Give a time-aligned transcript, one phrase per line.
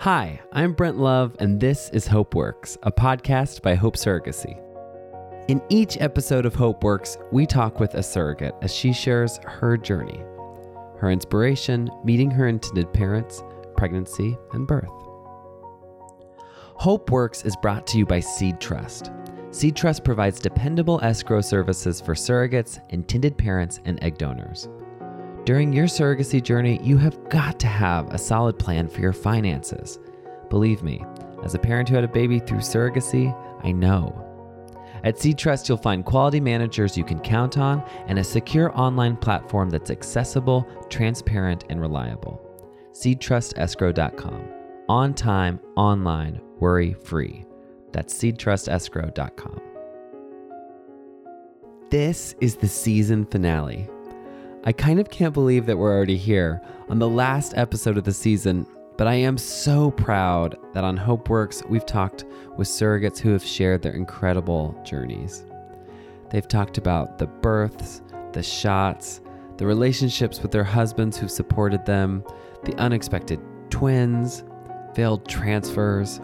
[0.00, 4.60] Hi, I'm Brent Love, and this is Hope Works, a podcast by Hope Surrogacy.
[5.48, 9.78] In each episode of Hope Works, we talk with a surrogate as she shares her
[9.78, 10.18] journey,
[10.98, 13.42] her inspiration, meeting her intended parents,
[13.76, 14.90] pregnancy, and birth.
[16.74, 19.10] Hope Works is brought to you by Seed Trust.
[19.52, 24.68] Seed Trust provides dependable escrow services for surrogates, intended parents, and egg donors.
[25.44, 29.98] During your surrogacy journey, you have got to have a solid plan for your finances.
[30.48, 31.04] Believe me,
[31.44, 34.20] as a parent who had a baby through surrogacy, I know.
[35.04, 39.16] At Seed Trust, you'll find quality managers you can count on and a secure online
[39.16, 42.40] platform that's accessible, transparent, and reliable.
[42.92, 44.48] SeedTrustEscrow.com.
[44.88, 47.44] On time, online, worry free.
[47.92, 49.60] That's SeedTrustEscrow.com.
[51.90, 53.90] This is the season finale.
[54.66, 58.14] I kind of can't believe that we're already here on the last episode of the
[58.14, 62.24] season, but I am so proud that on HopeWorks we've talked
[62.56, 65.44] with surrogates who have shared their incredible journeys.
[66.30, 68.00] They've talked about the births,
[68.32, 69.20] the shots,
[69.58, 72.24] the relationships with their husbands who've supported them,
[72.64, 74.44] the unexpected twins,
[74.94, 76.22] failed transfers,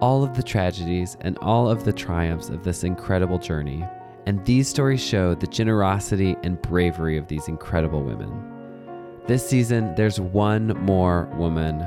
[0.00, 3.84] all of the tragedies and all of the triumphs of this incredible journey.
[4.26, 8.42] And these stories show the generosity and bravery of these incredible women.
[9.28, 11.86] This season, there's one more woman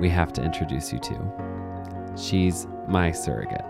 [0.00, 2.12] we have to introduce you to.
[2.16, 3.64] She's my surrogate.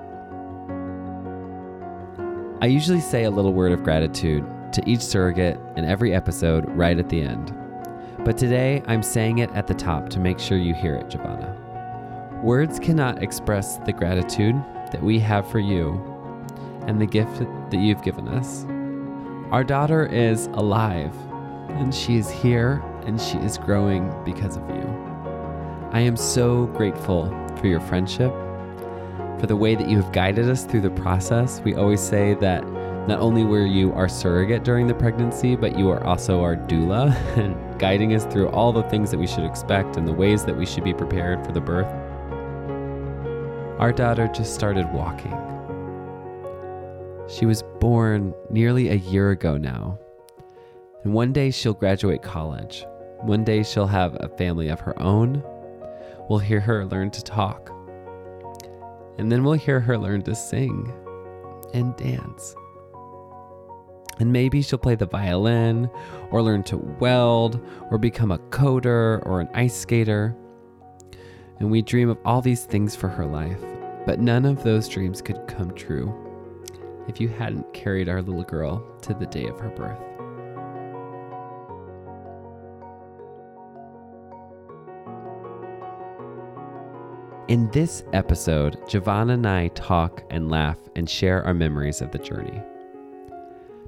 [2.62, 6.98] I usually say a little word of gratitude to each surrogate in every episode right
[6.98, 7.54] at the end.
[8.22, 12.42] But today, I'm saying it at the top to make sure you hear it, Jehvana.
[12.42, 14.56] Words cannot express the gratitude
[14.92, 16.09] that we have for you
[16.86, 17.38] and the gift
[17.70, 18.64] that you've given us.
[19.52, 21.14] Our daughter is alive,
[21.70, 25.00] and she is here, and she is growing because of you.
[25.92, 28.30] I am so grateful for your friendship,
[29.40, 31.60] for the way that you have guided us through the process.
[31.64, 32.64] We always say that
[33.08, 37.12] not only were you our surrogate during the pregnancy, but you are also our doula
[37.36, 40.56] and guiding us through all the things that we should expect and the ways that
[40.56, 41.88] we should be prepared for the birth.
[43.80, 45.32] Our daughter just started walking.
[47.30, 50.00] She was born nearly a year ago now.
[51.04, 52.84] And one day she'll graduate college.
[53.20, 55.44] One day she'll have a family of her own.
[56.28, 57.70] We'll hear her learn to talk.
[59.16, 60.92] And then we'll hear her learn to sing
[61.72, 62.56] and dance.
[64.18, 65.88] And maybe she'll play the violin
[66.32, 70.36] or learn to weld or become a coder or an ice skater.
[71.60, 73.62] And we dream of all these things for her life,
[74.04, 76.26] but none of those dreams could come true
[77.10, 79.98] if you hadn't carried our little girl to the day of her birth.
[87.48, 92.18] In this episode, Jehvana and I talk and laugh and share our memories of the
[92.18, 92.62] journey.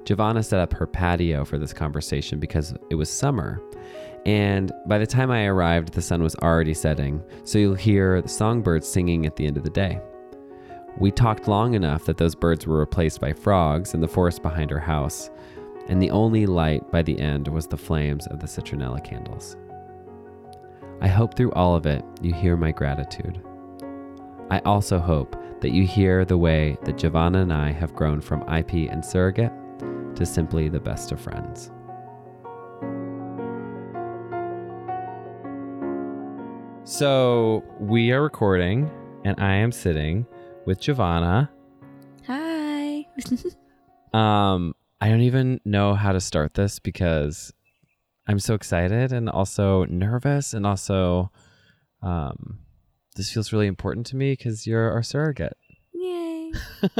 [0.03, 3.61] Jehvana set up her patio for this conversation because it was summer,
[4.25, 8.27] and by the time I arrived, the sun was already setting, so you'll hear the
[8.27, 10.01] songbirds singing at the end of the day.
[10.97, 14.69] We talked long enough that those birds were replaced by frogs in the forest behind
[14.69, 15.31] her house,
[15.87, 19.57] and the only light by the end was the flames of the citronella candles.
[21.01, 23.41] I hope through all of it you hear my gratitude.
[24.51, 28.47] I also hope that you hear the way that Jehvana and I have grown from
[28.47, 29.51] IP and surrogate
[30.15, 31.71] to simply the best of friends.
[36.83, 38.91] So we are recording,
[39.25, 40.27] and I am sitting
[40.65, 41.49] with Jehvana.
[42.27, 43.05] Hi.
[44.13, 47.51] Um, I don't even know how to start this because
[48.27, 51.31] I'm so excited and also nervous, and also,
[52.03, 52.59] um,
[53.15, 55.57] this feels really important to me because you're our surrogate.
[55.95, 56.51] Yay.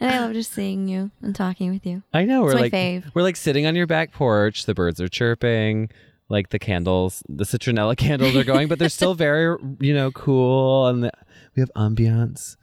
[0.00, 2.02] and I love just seeing you and talking with you.
[2.12, 3.04] I know It's we're my like fave.
[3.14, 4.66] we're like sitting on your back porch.
[4.66, 5.90] The birds are chirping.
[6.28, 10.88] Like the candles, the citronella candles are going, but they're still very, you know, cool,
[10.88, 11.12] and the,
[11.54, 12.56] we have ambiance.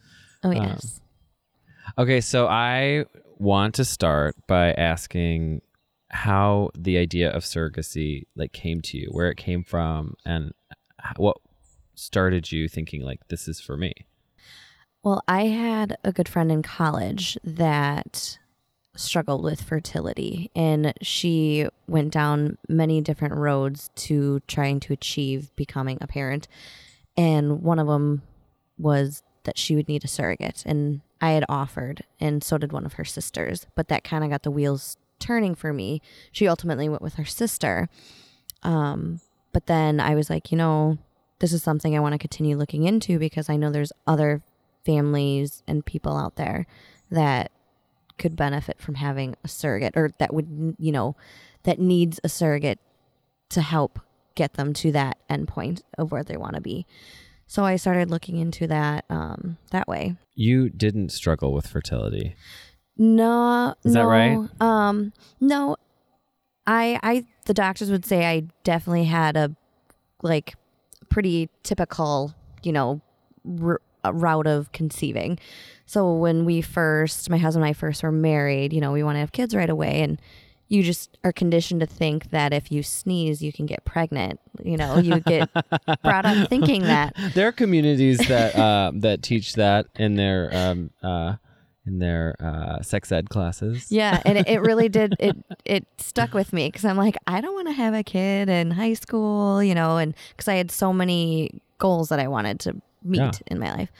[0.44, 1.02] Oh, Um, yes.
[1.98, 3.06] Okay, so I
[3.38, 5.62] want to start by asking
[6.10, 10.54] how the idea of surrogacy like came to you, where it came from, and
[11.18, 11.38] what
[11.96, 13.94] started you thinking like this is for me.
[15.04, 18.38] well, I had a good friend in college that
[18.96, 25.98] struggled with fertility, and she went down many different roads to trying to achieve becoming
[26.02, 26.48] a parent.
[27.16, 28.22] And one of them
[28.78, 30.64] was that she would need a surrogate.
[30.66, 33.66] And I had offered, and so did one of her sisters.
[33.76, 36.02] But that kind of got the wheels turning for me.
[36.32, 37.90] She ultimately went with her sister.
[38.64, 39.22] Um,
[39.54, 40.98] but then I was like, you know,
[41.40, 44.42] this is something I want to continue looking into because I know there's other
[44.86, 46.66] families and people out there
[47.12, 47.52] that
[48.18, 51.16] could benefit from having a surrogate or that would, you know,
[51.64, 52.80] that needs a surrogate
[53.50, 54.00] to help
[54.36, 56.86] get them to that endpoint of where they want to be.
[57.48, 60.16] So I started looking into that um, that way.
[60.36, 62.36] You didn't struggle with fertility.
[62.98, 64.48] No, Is that right?
[64.60, 65.78] Um, no,
[66.66, 69.56] I, I, the doctors would say I definitely had a
[70.24, 70.56] like
[71.10, 72.34] pretty typical,
[72.64, 73.02] you know,
[73.64, 75.40] r- route of conceiving.
[75.86, 79.16] So when we first, my husband and I first were married, you know, we want
[79.16, 80.20] to have kids right away, and
[80.70, 84.40] you just are conditioned to think that if you sneeze, you can get pregnant.
[84.64, 85.50] You know, you get
[86.04, 87.16] brought up thinking that.
[87.34, 91.36] There are communities that uh, that teach that in their um, uh,
[91.86, 93.90] in their uh, sex ed classes.
[93.92, 95.16] Yeah, and it, it really did.
[95.20, 98.50] It it stuck with me because I'm like, I don't want to have a kid
[98.50, 102.60] in high school, you know, and because I had so many goals that I wanted
[102.62, 103.32] to meet Yeah.
[103.48, 103.92] in my life.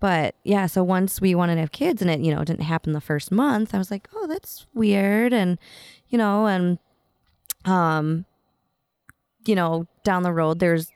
[0.00, 2.92] But yeah, so once we wanted to have kids and it, you know, didn't happen
[2.92, 5.58] the first month, I was like, oh, that's weird, and
[6.08, 6.78] you know, and
[7.64, 8.24] um,
[9.46, 10.90] you know, down the road, there's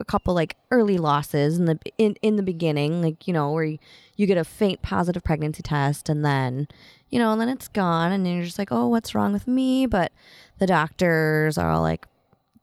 [0.00, 3.64] a couple like early losses in the in in the beginning, like you know, where
[3.64, 3.78] you,
[4.16, 6.68] you get a faint positive pregnancy test, and then
[7.10, 9.86] you know, and then it's gone, and you're just like, oh, what's wrong with me?
[9.86, 10.12] But
[10.58, 12.06] the doctors are all like,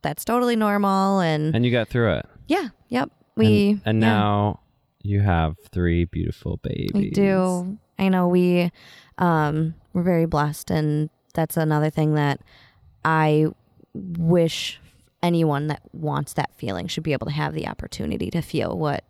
[0.01, 2.25] that's totally normal, and, And you got through it.
[2.47, 4.59] yeah, yep, we and, and yeah, now
[5.01, 6.91] you have three beautiful babies.
[6.93, 7.77] we do.
[7.97, 8.71] I know we
[9.17, 12.41] um we're very blessed, and that's another thing that
[13.03, 13.47] I
[13.93, 14.79] wish
[15.21, 19.03] anyone that wants that feeling should be able to have the opportunity to feel what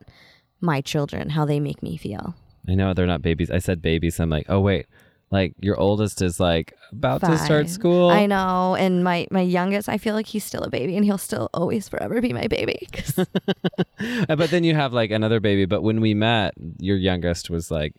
[0.62, 2.36] my children how they make me feel.
[2.68, 3.52] I know they're not babies.
[3.52, 4.20] I said babies.
[4.20, 4.88] I'm like, oh wait,
[5.32, 8.10] like your oldest is like about to start school.
[8.10, 11.18] I know, and my my youngest, I feel like he's still a baby, and he'll
[11.18, 12.88] still always forever be my baby.
[14.28, 15.66] but then you have like another baby.
[15.66, 17.94] But when we met, your youngest was like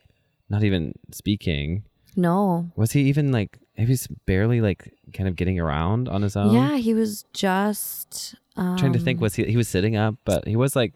[0.49, 1.85] not even speaking.
[2.17, 3.59] No, Was he even like?
[3.75, 6.53] He was barely like kind of getting around on his own.
[6.55, 9.45] yeah, he was just um, Trying to think, was he?
[9.45, 10.95] He was sitting up, but he was like,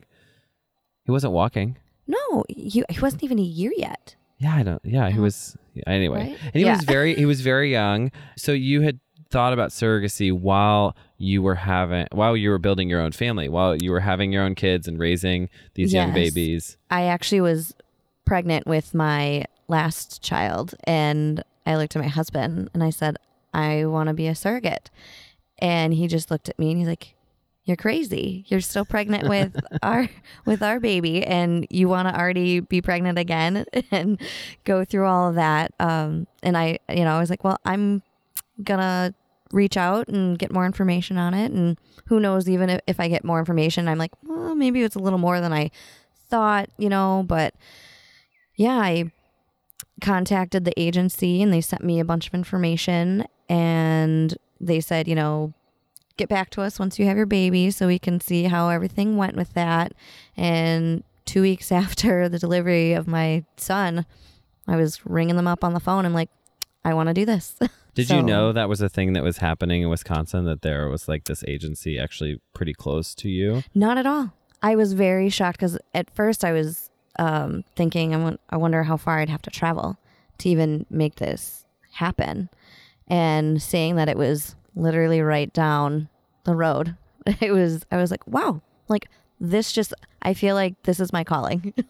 [1.04, 1.76] he wasn't walking.
[2.06, 4.14] no, he he wasn't even a year yet.
[4.38, 4.80] Yeah, I don't.
[4.84, 5.22] Yeah, he Oh.
[5.22, 5.56] was.
[5.86, 6.38] Anyway, Right?
[6.46, 6.76] and he Yeah.
[6.76, 7.14] was very.
[7.14, 8.10] He was very young.
[8.36, 8.98] So you had
[9.30, 13.76] thought about surrogacy while you were having, while you were building your own family, while
[13.76, 16.76] you were having your own kids and raising these young babies.
[16.90, 17.74] I actually was
[18.24, 23.16] pregnant with my last child, and I looked at my husband and I said,
[23.54, 24.90] I want to be a surrogate.
[25.58, 27.14] And he just looked at me and he's like,
[27.64, 28.44] You're crazy.
[28.48, 30.08] You're still pregnant with our
[30.44, 34.20] with our baby and you want to already be pregnant again and
[34.64, 35.72] go through all of that.
[35.78, 38.02] Um, and I you know, I was like, Well, I'm
[38.62, 39.14] gonna
[39.52, 41.76] reach out and get more information on it and
[42.06, 45.00] who knows even if, if I get more information, I'm like, well, maybe it's a
[45.00, 45.70] little more than I
[46.28, 47.54] thought, you know, but
[48.56, 49.12] yeah, I
[50.00, 55.14] contacted the agency and they sent me a bunch of information and they said, you
[55.14, 55.52] know,
[56.16, 59.16] get back to us once you have your baby so we can see how everything
[59.16, 59.92] went with that.
[60.36, 64.06] And two weeks after the delivery of my son,
[64.66, 66.04] I was ringing them up on the phone.
[66.04, 66.30] I'm like,
[66.84, 67.56] I want to do this.
[67.94, 70.44] Did you know that was a thing that was happening in Wisconsin?
[70.44, 73.64] That there was like this agency actually pretty close to you.
[73.74, 74.32] Not at all.
[74.62, 78.96] I was very shocked because at first I was um, thinking, I, I wonder how
[78.96, 79.98] far I'd have to travel
[80.38, 82.48] to even make this happen.
[83.08, 86.08] And seeing that it was literally right down
[86.44, 86.96] the road,
[87.40, 89.08] it was, I was like, wow, like
[89.40, 91.74] this just, I feel like this is my calling.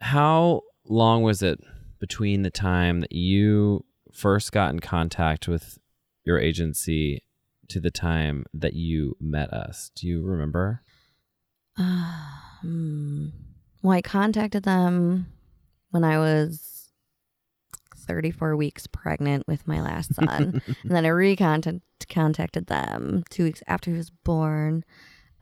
[0.00, 1.60] How long was it
[1.98, 5.78] between the time that you first got in contact with
[6.24, 7.22] your agency
[7.68, 9.90] to the time that you met us?
[9.94, 10.82] Do you remember?
[12.60, 13.28] Hmm.
[13.82, 15.32] Well, I contacted them
[15.92, 16.90] when I was
[17.96, 20.60] 34 weeks pregnant with my last son.
[20.82, 24.84] and then I recontacted contacted them two weeks after he was born.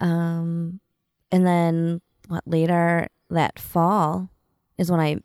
[0.01, 0.81] Um,
[1.33, 4.29] and then what later that fall
[4.77, 5.17] is when I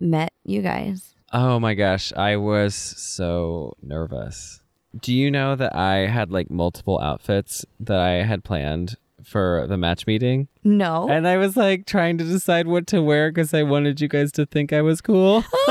[0.00, 1.14] met you guys.
[1.32, 4.60] Oh my gosh, I was so nervous.
[4.98, 9.76] Do you know that I had like multiple outfits that I had planned for the
[9.76, 10.48] match meeting?
[10.64, 11.08] No.
[11.08, 14.32] And I was like trying to decide what to wear because I wanted you guys
[14.32, 15.44] to think I was cool.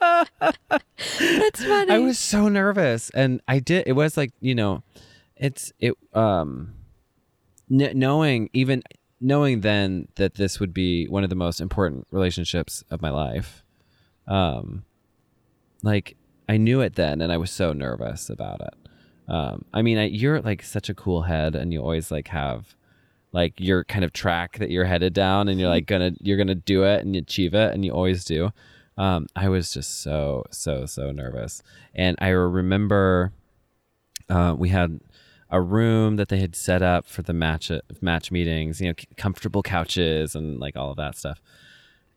[0.00, 1.92] That's funny.
[1.92, 3.84] I was so nervous, and I did.
[3.86, 4.82] It was like you know,
[5.36, 5.94] it's it.
[6.14, 6.74] Um,
[7.68, 8.82] kn- knowing even
[9.20, 13.64] knowing then that this would be one of the most important relationships of my life.
[14.26, 14.84] Um,
[15.82, 16.16] like
[16.48, 18.74] I knew it then, and I was so nervous about it.
[19.28, 22.74] Um, I mean, I, you're like such a cool head, and you always like have
[23.32, 26.54] like your kind of track that you're headed down, and you're like gonna you're gonna
[26.54, 28.50] do it and achieve it, and you always do.
[28.98, 31.62] Um, I was just so so so nervous,
[31.94, 33.32] and I remember
[34.28, 35.00] uh, we had
[35.50, 39.62] a room that they had set up for the match match meetings, you know, comfortable
[39.62, 41.40] couches and like all of that stuff.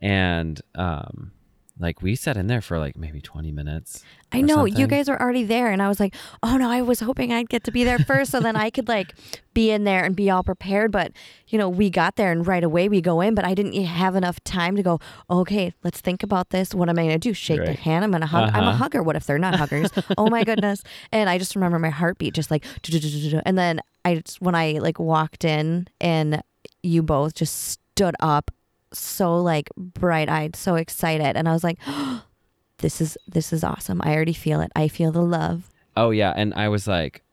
[0.01, 1.31] And um
[1.79, 4.03] like we sat in there for like maybe 20 minutes.
[4.31, 6.99] I know you guys were already there, and I was like, oh no, I was
[6.99, 9.15] hoping I'd get to be there first, so then I could like
[9.55, 10.91] be in there and be all prepared.
[10.91, 11.13] But
[11.47, 14.15] you know, we got there, and right away we go in, but I didn't have
[14.15, 14.99] enough time to go.
[15.31, 16.75] Okay, let's think about this.
[16.75, 17.33] What am I gonna do?
[17.33, 17.79] Shake the Right.
[17.79, 18.03] hand?
[18.05, 18.51] I'm gonna hug.
[18.53, 18.77] I'm a Uh-huh.
[18.77, 19.01] hugger.
[19.01, 19.89] What if they're not huggers?
[20.17, 20.83] oh my goodness!
[21.11, 22.65] And I just remember my heartbeat just like,
[23.45, 26.43] and then I just, when I like walked in, and
[26.83, 28.51] you both just stood up,
[28.93, 31.79] so like bright eyed, so excited, and I was like.
[32.81, 33.99] This is this is awesome.
[34.05, 34.71] I already feel it.
[34.73, 35.69] I feel the love.
[35.97, 37.23] Oh yeah, and I was like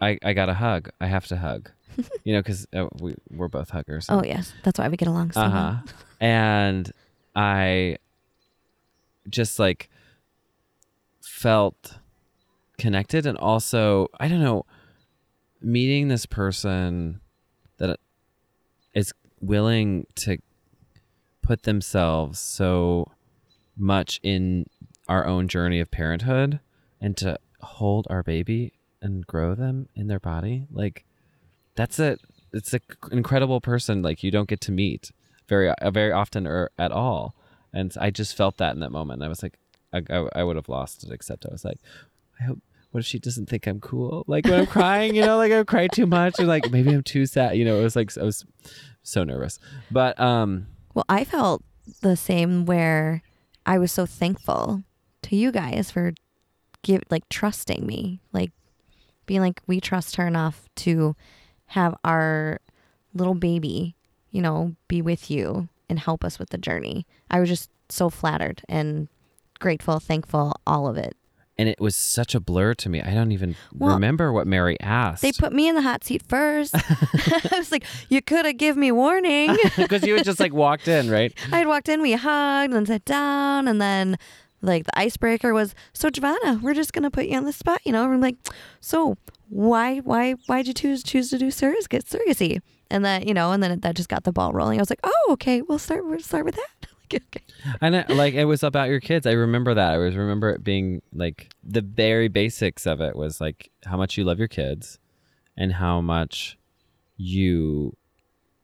[0.00, 0.90] I I got to hug.
[1.00, 1.72] I have to hug.
[2.22, 4.06] you know cuz uh, we we're both huggers.
[4.08, 5.84] Oh yes, that's why we get along so Uh well.
[6.20, 6.92] and
[7.34, 7.96] I
[9.28, 9.90] just like
[11.20, 11.98] felt
[12.78, 14.66] connected, and also I don't know,
[15.60, 17.20] meeting this person
[17.78, 17.98] that
[18.94, 20.38] is willing to
[21.46, 23.10] put themselves so
[23.76, 24.66] much in
[25.08, 26.58] our own journey of parenthood
[27.00, 31.04] and to hold our baby and grow them in their body like
[31.76, 32.16] that's a
[32.52, 32.80] it's an
[33.12, 35.12] incredible person like you don't get to meet
[35.48, 37.34] very uh, very often or at all.
[37.72, 39.22] And i just felt that in that moment.
[39.22, 39.58] I was like
[39.92, 41.78] i, I, I would have lost it except i was like
[42.40, 42.58] i hope
[42.90, 44.24] what if she doesn't think i'm cool?
[44.26, 47.02] Like when i'm crying you know like i cry too much or like maybe i'm
[47.02, 48.44] too sad you know it was like i was
[49.02, 49.60] so nervous.
[49.92, 51.62] But um Well, I felt
[52.00, 53.20] the same where
[53.66, 54.82] I was so thankful
[55.24, 56.14] to you guys for
[56.82, 58.50] give like trusting me, like
[59.26, 61.14] being like we trust her enough to
[61.66, 62.60] have our
[63.12, 63.94] little baby,
[64.30, 67.06] you know, be with you and help us with the journey.
[67.30, 69.08] I was just so flattered and
[69.58, 71.14] grateful, thankful, all of it.
[71.58, 74.78] And it was such a blur to me i don't even Well, remember what mary
[74.80, 76.74] asked They put me in the hot seat first.
[76.74, 79.56] I was like, you could have give me warning.
[79.76, 82.86] because you had just like walked in right I had walked in, we hugged, and
[82.86, 84.18] sat down, and then
[84.62, 87.92] like the icebreaker was, so Jehvana, we're just gonna put you on the spot, you
[87.92, 88.04] know.
[88.04, 88.36] And I'm like,
[88.80, 89.16] so
[89.48, 92.60] why, why, why'd you choose choose to do surrogate surrogacy?
[92.90, 94.78] And then you know, and then that just got the ball rolling.
[94.78, 96.06] I was like, oh, okay, we'll start.
[96.06, 96.68] We'll start with that.
[97.14, 97.42] Okay.
[97.80, 99.26] And I, like it was about your kids.
[99.26, 99.92] I remember that.
[99.94, 104.16] I was remember it being like the very basics of it was like how much
[104.16, 104.98] you love your kids
[105.56, 106.56] and how much
[107.16, 107.96] you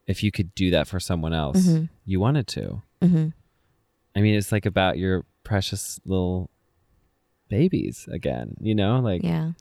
[0.06, 1.88] if you could do that for someone else, Mhm.
[2.04, 2.82] you wanted to.
[3.00, 3.28] Mm-hmm.
[4.16, 6.50] I mean, it's like about your precious little
[7.49, 9.00] babies again, you know?
[9.00, 9.52] Like Yeah.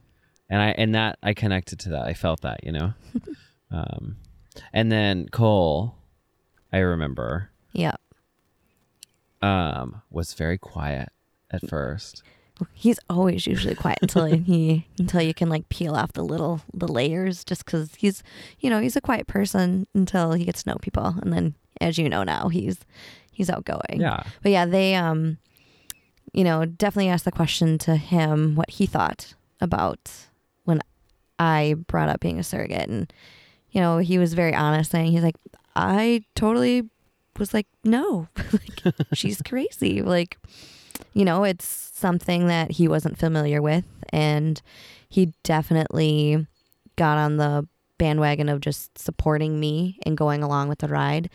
[0.50, 2.02] and I and that I connected to that.
[2.06, 2.94] I felt that, you know.
[3.70, 4.16] um
[4.72, 5.94] and then Cole,
[6.72, 7.96] I remember, Yeah.
[9.42, 11.08] Um was very quiet
[11.50, 12.22] at first.
[12.74, 16.86] He's always usually quiet until he until you can like peel off the little the
[16.86, 18.22] layers just because he's
[18.60, 21.98] you know he's a quiet person until he gets to know people and then as
[21.98, 22.78] you know now he's
[23.32, 24.22] he's outgoing Yeah.
[24.42, 25.38] but yeah they um
[26.32, 30.10] you know definitely asked the question to him what he thought about
[30.64, 30.80] when
[31.40, 33.12] I brought up being a surrogate and
[33.72, 35.36] you know he was very honest saying he's like
[35.74, 36.88] I totally
[37.38, 40.38] was like no like she's crazy like
[41.14, 43.84] you know, it's something that he wasn't familiar with.
[44.10, 44.60] And
[45.08, 46.46] he definitely
[46.96, 47.66] got on the
[47.98, 51.30] bandwagon of just supporting me and going along with the ride.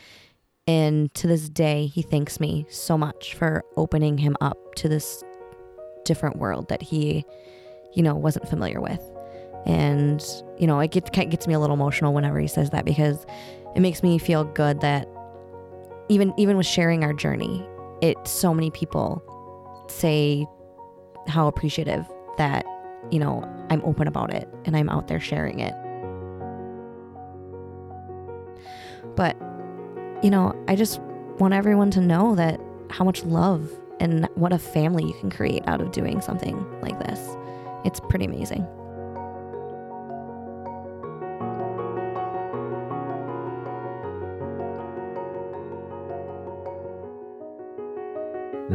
[0.68, 5.24] And to this day, he thanks me so much for opening him up to this
[6.04, 7.26] different world that he,
[7.94, 9.02] you know, wasn't familiar with.
[9.66, 10.24] And,
[10.58, 13.26] you know, it gets, gets me a little emotional whenever he says that because
[13.76, 15.08] it makes me feel good that
[16.10, 17.66] even even with sharing our journey,
[18.02, 19.24] it so many people
[19.90, 20.46] say
[21.28, 22.06] how appreciative
[22.38, 22.66] that
[23.12, 25.74] you know I'm open about it and I'm out there sharing it.
[29.16, 29.36] But
[30.24, 31.00] you know, I just
[31.40, 32.60] want everyone to know that
[32.90, 37.00] how much love and what a family you can create out of doing something like
[37.00, 37.20] this.
[37.86, 38.66] It's pretty amazing.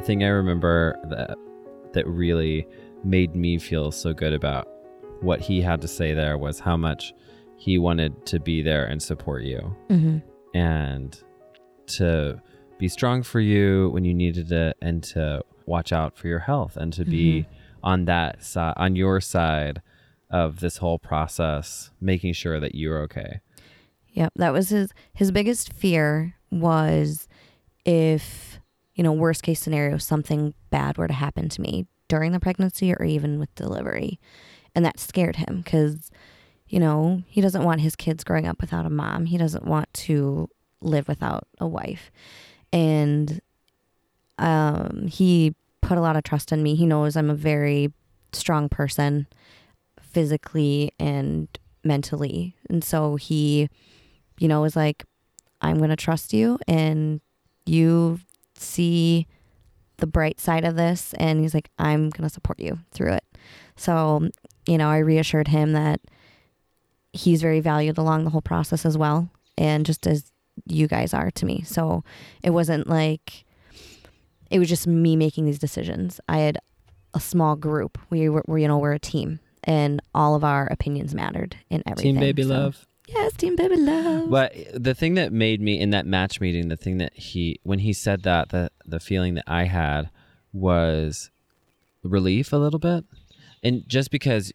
[0.03, 1.37] Thing I remember that
[1.93, 2.67] that really
[3.05, 4.69] made me feel so good about
[5.21, 7.13] what he had to say there was how much
[7.57, 10.19] he wanted to be there and support you Mm-hmm.
[10.57, 11.23] and
[11.87, 12.41] to
[12.79, 16.77] be strong for you when you needed it and to watch out for your health
[16.77, 17.47] and to be
[17.85, 19.83] on that side on your side
[20.31, 23.41] of this whole process, making sure that you're okay.
[24.15, 27.29] Yep, that was his his biggest fear was
[27.85, 28.52] if,
[28.95, 32.93] you know, worst case scenario something bad were to happen to me during the pregnancy
[32.93, 34.21] or even with delivery.
[34.75, 36.11] And that scared him cuz
[36.73, 39.27] you know, he doesn't want his kids growing up without a mom.
[39.27, 40.49] He doesn't want to
[40.81, 42.11] live without a wife.
[42.73, 43.43] And
[44.39, 46.75] um, he put a lot of trust in me.
[46.75, 47.93] He knows I'm a very
[48.33, 49.27] strong person
[50.01, 51.47] physically and
[51.85, 52.57] mentally.
[52.71, 53.69] And so he,
[54.39, 55.05] you know, was like,
[55.61, 57.21] I'm going to trust you and
[57.67, 58.19] you
[58.63, 59.27] see
[59.99, 61.15] the bright side of this.
[61.19, 63.25] And he's like, I'm going to support you through it.
[63.77, 64.29] So,
[64.67, 66.01] you know, I reassured him that
[67.13, 69.31] he's very valued along the whole process as well.
[69.59, 70.33] And just as
[70.67, 71.63] you guys are to me.
[71.63, 72.05] So
[72.43, 73.45] it wasn't like,
[74.51, 76.21] it was just me making these decisions.
[76.29, 76.59] I had
[77.15, 77.99] a small group.
[78.11, 81.83] We were, were you know, we're a team and all of our opinions mattered in
[81.87, 82.15] everything.
[82.15, 82.87] Team baby So- love.
[83.09, 84.31] Yes, team baby love.
[84.31, 87.81] But the thing that made me in that match meeting, the thing that he when
[87.81, 90.11] he said that, the the feeling that I had
[90.53, 91.31] was
[92.03, 93.05] relief a little bit.
[93.63, 94.53] And just because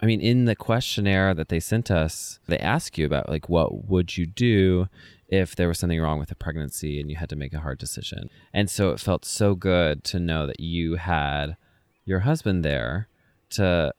[0.00, 3.88] I mean, in the questionnaire that they sent us, they ask you about like what
[3.88, 4.88] would you do
[5.28, 7.78] if there was something wrong with a pregnancy and you had to make a hard
[7.78, 8.28] decision.
[8.52, 11.56] And so it felt so good to know that you had
[12.04, 13.08] your husband there
[13.50, 13.92] to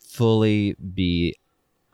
[0.00, 1.36] fully be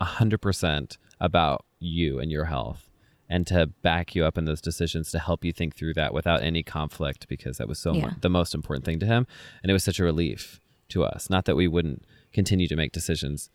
[0.00, 2.88] 100% about you and your health
[3.28, 6.42] and to back you up in those decisions to help you think through that without
[6.42, 8.06] any conflict because that was so Yeah.
[8.06, 9.26] mu- the most important thing to him.
[9.62, 11.30] And it was such a relief to us.
[11.30, 13.50] Not that we wouldn't continue to make decisions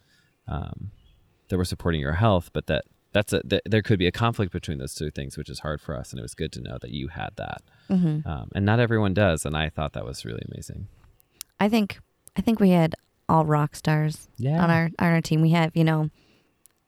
[0.48, 0.92] um,
[1.50, 4.52] that were supporting your health but that that's a that there could be a conflict
[4.52, 6.12] between those two things which is hard for us.
[6.12, 7.62] And it was good to know that you had that.
[7.90, 8.26] Mhm.
[8.26, 9.46] um, and not everyone does.
[9.46, 10.88] And i thought that was really amazing.
[11.60, 12.00] I think
[12.38, 12.96] I think we had
[13.30, 14.62] all rock stars yeah.
[14.64, 15.42] on our on our team.
[15.42, 16.10] We have, you know,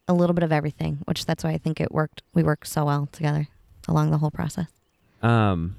[0.08, 2.22] a little bit of everything, which that's why I think it worked.
[2.34, 3.48] We worked so well together
[3.88, 4.68] along the whole process.
[5.22, 5.76] um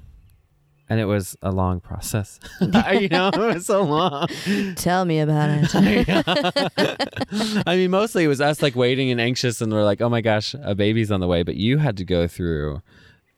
[0.91, 2.39] and it was a long process
[2.99, 4.27] you know it was so long
[4.75, 5.69] Tell me about it.
[7.67, 10.21] I mean, mostly it was us like waiting and anxious, and we're like, oh my
[10.21, 11.43] gosh, a baby's on the way.
[11.43, 12.81] But you had to go through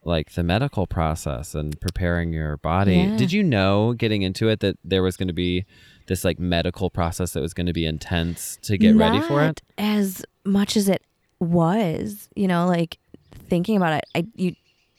[0.04, 2.96] like the medical process and preparing your body.
[2.96, 3.16] Yeah.
[3.16, 5.64] Did you know getting into it that there was going to be
[6.08, 9.60] this like medical process that was going to be intense to get ready for it?
[9.78, 11.02] As much as it
[11.38, 12.98] was, you know, like
[13.48, 14.54] thinking about it, I you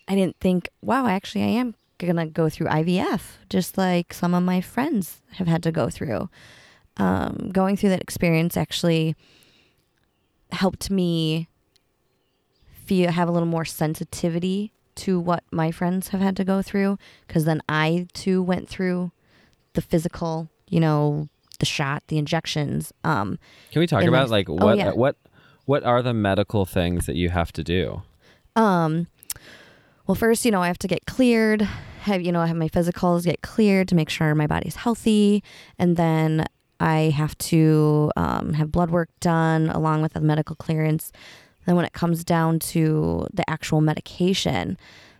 [0.07, 4.43] I didn't think, wow, actually I am gonna go through IVF, just like some of
[4.43, 6.29] my friends have had to go through.
[6.97, 9.15] Um, going through that experience actually
[10.51, 11.47] helped me
[12.85, 16.99] feel have a little more sensitivity to what my friends have had to go through
[17.27, 19.11] because then I too went through
[19.73, 21.29] the physical, you know,
[21.59, 22.93] the shot, the injections.
[23.03, 23.39] Um,
[23.71, 24.91] Can we talk my- about like oh, what yeah.
[24.91, 25.15] what
[25.65, 28.01] what are the medical things that you have to do?
[28.55, 29.07] Um,
[30.07, 31.61] well, first, you know, I have to get cleared.
[32.01, 35.43] Have you know, I have my physicals get cleared to make sure my body's healthy,
[35.79, 36.45] and then
[36.79, 41.11] I have to um, have blood work done along with the medical clearance.
[41.65, 44.77] Then, when it comes down to the actual medication,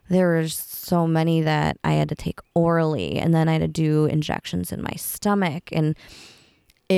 [0.10, 4.06] there so many that I had to take orally, and then I had to do
[4.06, 5.95] injections in my stomach, and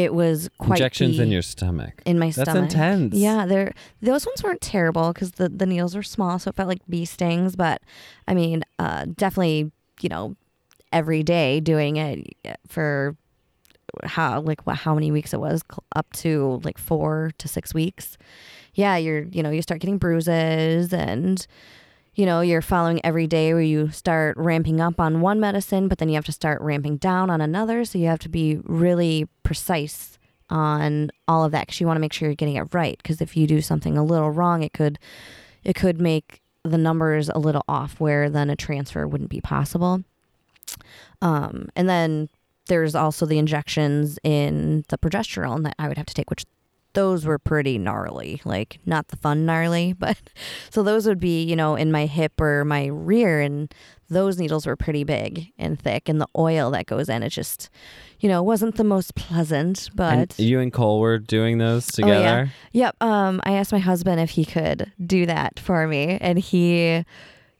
[0.04, 2.02] it was quite Injections the- in your stomach.
[2.06, 2.64] in my That's stomach.
[2.72, 3.16] intense.
[3.16, 6.68] Yeah, they're those ones weren't terrible because the the needles were small, so it felt
[6.70, 7.56] like bee stings.
[7.56, 7.82] But
[8.28, 10.36] I mean, uh, definitely, you know,
[10.92, 12.28] every day doing it
[12.68, 13.16] for
[14.04, 17.74] how like what how many weeks it was cl- up to like four to six
[17.74, 18.18] weeks.
[18.74, 21.46] Yeah, you're you know you start getting bruises and
[22.16, 25.98] you know you're following every day where you start ramping up on one medicine, but
[25.98, 27.86] then you have to start ramping down on another.
[27.86, 30.18] So you have to be really precise
[30.50, 32.98] on all of that because you want to make sure you're getting it right.
[32.98, 34.98] Because if you do something a little wrong, it could
[35.64, 40.04] it could make the numbers a little off, where then a transfer wouldn't be possible.
[41.22, 42.30] Um, and then
[42.68, 46.46] there's also the injections in the progesterone that I would have to take, which
[46.96, 50.18] those were pretty gnarly, like not the fun gnarly, but
[50.70, 53.74] so those would be, you know, in my hip or my rear, and
[54.10, 57.70] those needles were pretty big and thick, and the oil that goes in, it just,
[58.20, 62.14] you know, wasn't the most pleasant, but And you and Cole were doing those together.
[62.14, 62.48] Oh, yeah.
[62.72, 62.96] Yep.
[63.02, 67.04] Um, I asked my husband if he could do that for me, and he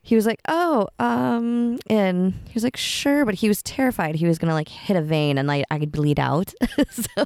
[0.04, 4.28] he was like, "Oh, um," and he was like, "Sure," but he was terrified he
[4.28, 6.54] was gonna like hit a vein and like I could bleed out.
[6.92, 7.26] so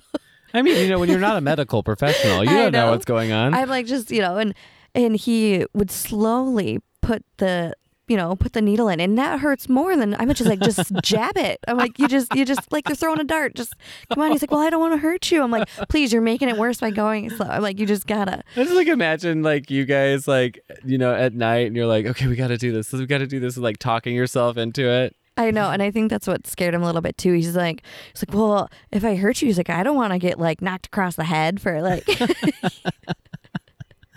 [0.54, 2.86] I mean, you know, when you're not a medical professional, you I don't know.
[2.86, 2.92] know.
[2.92, 3.54] what's going on.
[3.54, 4.54] I'm like, just you know, and
[4.96, 7.74] and he would slowly put the
[8.10, 10.92] you know, put the needle in, and that hurts more than I'm just like, just
[11.04, 11.60] jab it.
[11.68, 13.54] I'm like, you just, you just like you're throwing a dart.
[13.54, 13.76] Just
[14.12, 14.32] come on.
[14.32, 15.44] He's like, well, I don't want to hurt you.
[15.44, 17.46] I'm like, please, you're making it worse by going slow.
[17.46, 18.44] I'm like, you just gotta.
[18.58, 22.08] I just like imagine like you guys like you know at night and you're like,
[22.08, 22.88] okay, we got to do this.
[22.88, 23.58] So we got to do this.
[23.58, 25.16] Like talking yourself into it.
[25.40, 27.32] I know, and I think that's what scared him a little bit too.
[27.32, 27.82] He's like,
[28.14, 30.62] he's like, well, if I hurt you, he's like, I don't want to get like
[30.62, 32.08] knocked across the head for like.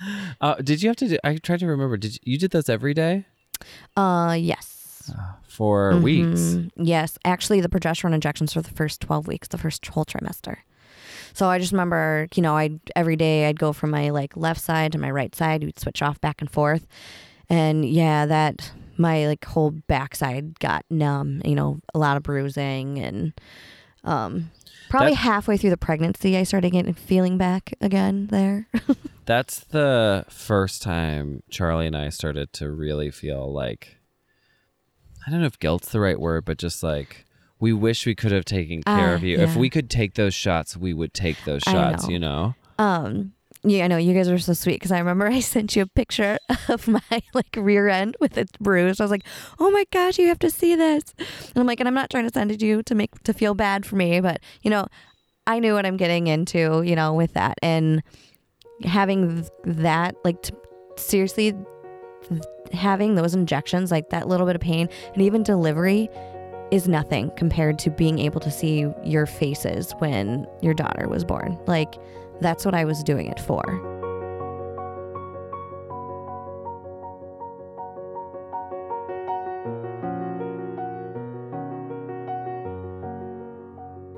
[0.40, 1.06] Uh, did you have to?
[1.06, 1.96] Do, I tried to remember.
[1.96, 3.24] Did you, you did those every day
[3.96, 5.12] uh, yes.
[5.46, 6.40] for weeks?
[6.40, 6.70] Mhm.
[6.76, 10.56] Yes, actually, the progesterone injections for the first twelve weeks, the first whole trimester.
[11.34, 14.60] So I just remember, you know, I every day I'd go from my like left
[14.60, 15.62] side to my right side.
[15.62, 16.86] We'd switch off back and forth,
[17.48, 21.42] and yeah, that my like whole backside got numb.
[21.44, 23.32] You know, a lot of bruising and
[24.04, 24.50] um,
[24.90, 28.66] probably That- halfway through the pregnancy, I started getting feeling back again there.
[29.26, 33.98] That's the first time Charlie and I started to really feel like
[35.26, 37.24] I don't know if guilt's the right word, but just like
[37.60, 39.38] we wish we could have taken care Ah, of you.
[39.38, 42.04] If we could take those shots, we would take those shots.
[42.08, 42.12] know.
[42.12, 42.54] You know.
[42.78, 43.32] Um,
[43.64, 45.86] yeah, I know you guys are so sweet because I remember I sent you a
[45.86, 49.00] picture of my like rear end with its bruise.
[49.00, 49.24] I was like,
[49.58, 52.26] "Oh my gosh, you have to see this!" And I'm like, and I'm not trying
[52.26, 54.86] to send it to you to make to feel bad for me, but you know,
[55.46, 58.02] I knew what I'm getting into, you know, with that and
[58.84, 60.36] having th- that, like,
[60.96, 61.54] seriously,
[62.72, 66.08] having those injections, like that little bit of pain, and even delivery
[66.70, 71.58] is nothing compared to being able to see your faces when your daughter was born.
[71.66, 71.94] Like
[72.42, 73.62] that's what I was doing it for.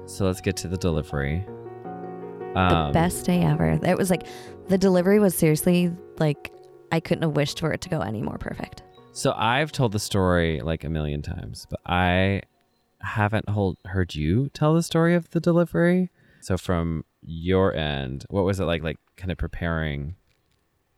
[0.07, 1.45] So let's get to the delivery.
[2.55, 3.81] The Um, best day ever.
[3.83, 4.27] It was like
[4.69, 6.53] the delivery was seriously like
[6.93, 8.83] I couldn't have wished for it to go any more perfect.
[9.13, 12.43] So I've told the story like a million times, but I
[13.01, 16.11] haven't hold, heard you tell the story of the delivery.
[16.41, 18.83] So from your end, what was it like?
[18.83, 20.17] Like kind of preparing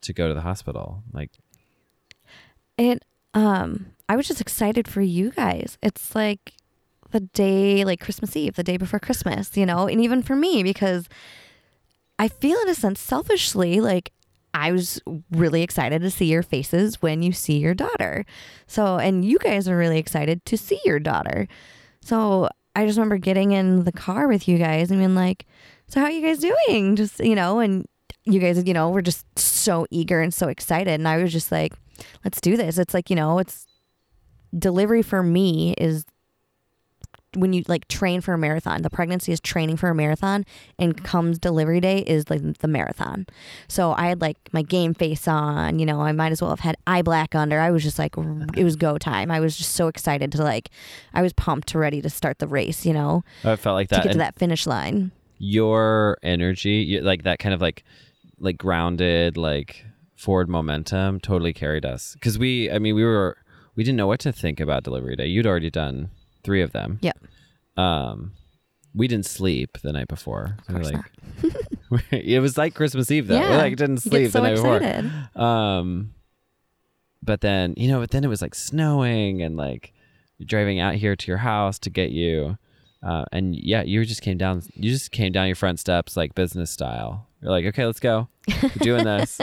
[0.03, 1.03] to go to the hospital.
[1.13, 1.31] Like
[2.77, 5.79] It um I was just excited for you guys.
[5.83, 6.53] It's like
[7.11, 10.63] the day like Christmas Eve, the day before Christmas, you know, and even for me
[10.63, 11.09] because
[12.19, 14.13] I feel in a sense selfishly like
[14.55, 18.25] I was really excited to see your faces when you see your daughter.
[18.67, 21.47] So, and you guys are really excited to see your daughter.
[22.01, 25.45] So, I just remember getting in the car with you guys and being like,
[25.89, 27.87] "So how are you guys doing?" Just, you know, and
[28.25, 31.53] you guys, you know, were just so eager and so excited and I was just
[31.53, 31.73] like,
[32.25, 33.67] "Let's do this." It's like, you know, it's
[34.57, 36.05] delivery for me is
[37.35, 38.81] when you like train for a marathon.
[38.83, 40.45] The pregnancy is training for a marathon
[40.79, 43.27] and comes delivery day is like the marathon.
[43.69, 46.61] So I had like my game face on, you know, I might as well have
[46.61, 47.61] had eye black under.
[47.61, 48.15] I was just like
[48.57, 49.31] it was go time.
[49.31, 50.71] I was just so excited to like
[51.13, 53.89] I was pumped to ready to start the race, you know, oh, I felt like
[53.91, 53.97] that.
[53.97, 55.13] to get to And that finish line.
[55.39, 57.85] Your energy, like that kind of like
[58.39, 59.85] like grounded, like
[60.17, 62.15] forward momentum, totally carried us.
[62.15, 63.37] Because we, I mean, we were
[63.75, 65.27] we didn't know what to think about delivery day.
[65.27, 66.11] You'd already done
[66.45, 66.99] three of them.
[67.03, 67.19] Yep.
[67.77, 68.33] Um,
[68.95, 70.57] we didn't sleep the night before.
[70.69, 73.39] Of course like, it was like Christmas Eve though.
[73.39, 73.57] We Yeah.
[73.59, 74.77] like didn't sleep so the night before.
[74.79, 75.13] excited.
[75.41, 76.15] Um,
[77.23, 79.93] but then you know, but then it was like snowing and like
[80.45, 82.57] driving out here to your house to get you.
[83.07, 84.63] Uh, and yeah, you just came down.
[84.75, 87.29] You just came down your front steps like business style.
[87.41, 88.29] You're like, okay, let's go.
[88.63, 89.41] We're doing this.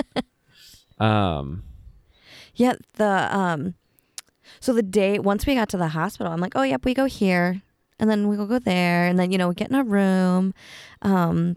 [1.00, 1.64] um,
[2.56, 3.76] Yeah, the um
[4.60, 7.06] so the day once we got to the hospital, I'm like, "Oh, yep, we go
[7.06, 7.62] here."
[8.00, 10.54] And then we will go there and then you know, we get in a room.
[11.02, 11.56] Um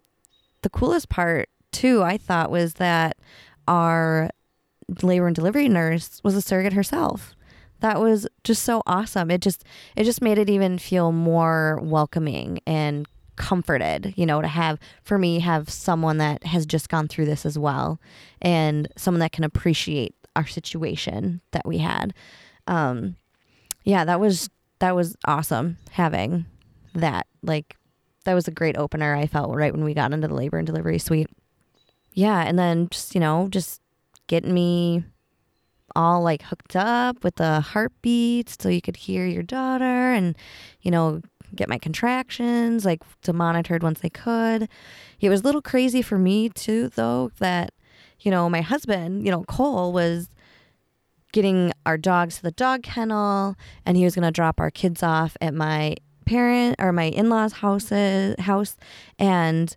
[0.62, 3.16] the coolest part too, I thought was that
[3.66, 4.31] our
[5.03, 7.35] labor and delivery nurse was a surrogate herself.
[7.81, 9.31] That was just so awesome.
[9.31, 9.65] It just
[9.97, 15.19] it just made it even feel more welcoming and comforted, you know, to have for
[15.19, 18.01] me have someone that has just gone through this as well
[18.41, 22.15] and someone that can appreciate our situation that we had.
[22.67, 23.17] Um
[23.85, 26.47] yeah, that was that was awesome having
[26.95, 27.77] that like
[28.25, 30.67] that was a great opener I felt right when we got into the labor and
[30.67, 31.31] delivery suite.
[32.12, 33.81] Yeah, and then just, you know, just
[34.27, 35.05] getting me
[35.97, 40.37] all like hooked up with the heartbeats so you could hear your daughter and
[40.83, 41.21] you know
[41.55, 44.69] get my contractions like to monitored once they could.
[45.21, 47.73] It was a little crazy for me too though that
[48.21, 50.29] you know my husband you know cole was
[51.33, 55.03] getting our dogs to the dog kennel and he was going to drop our kids
[55.03, 58.77] off at my parent or my in-laws houses house.
[59.19, 59.75] And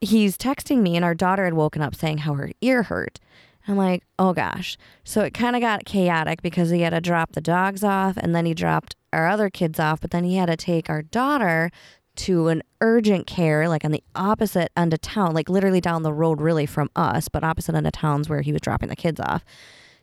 [0.00, 3.18] he's texting me and our daughter had woken up saying how her ear hurt
[3.68, 4.78] I'm like, oh gosh.
[5.04, 8.34] So it kind of got chaotic because he had to drop the dogs off and
[8.34, 11.70] then he dropped our other kids off, but then he had to take our daughter
[12.16, 16.12] to an urgent care, like on the opposite end of town, like literally down the
[16.12, 19.20] road, really from us, but opposite end of towns where he was dropping the kids
[19.20, 19.44] off.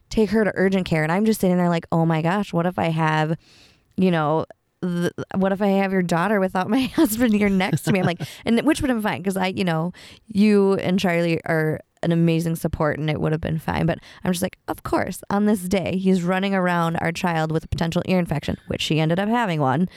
[0.09, 1.03] Take her to urgent care.
[1.03, 3.37] And I'm just sitting there like, oh my gosh, what if I have,
[3.97, 4.45] you know,
[5.35, 7.99] what if I have your daughter without my husband here next to me?
[7.99, 9.91] I'm like, and which would have been fine because I, you know,
[10.27, 13.85] you and Charlie are an amazing support and it would have been fine.
[13.85, 17.65] But I'm just like, of course, on this day, he's running around our child with
[17.65, 19.89] a potential ear infection, which she ended up having one.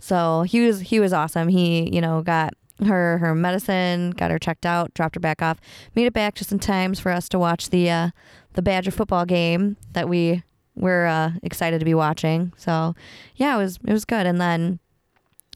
[0.00, 1.48] So he was he was awesome.
[1.48, 2.52] He, you know, got
[2.84, 5.60] her her medicine, got her checked out, dropped her back off,
[5.94, 8.10] made it back just in time for us to watch the uh,
[8.54, 10.42] the Badger football game that we
[10.74, 12.52] were uh, excited to be watching.
[12.56, 12.94] So
[13.36, 14.26] yeah, it was it was good.
[14.26, 14.80] And then,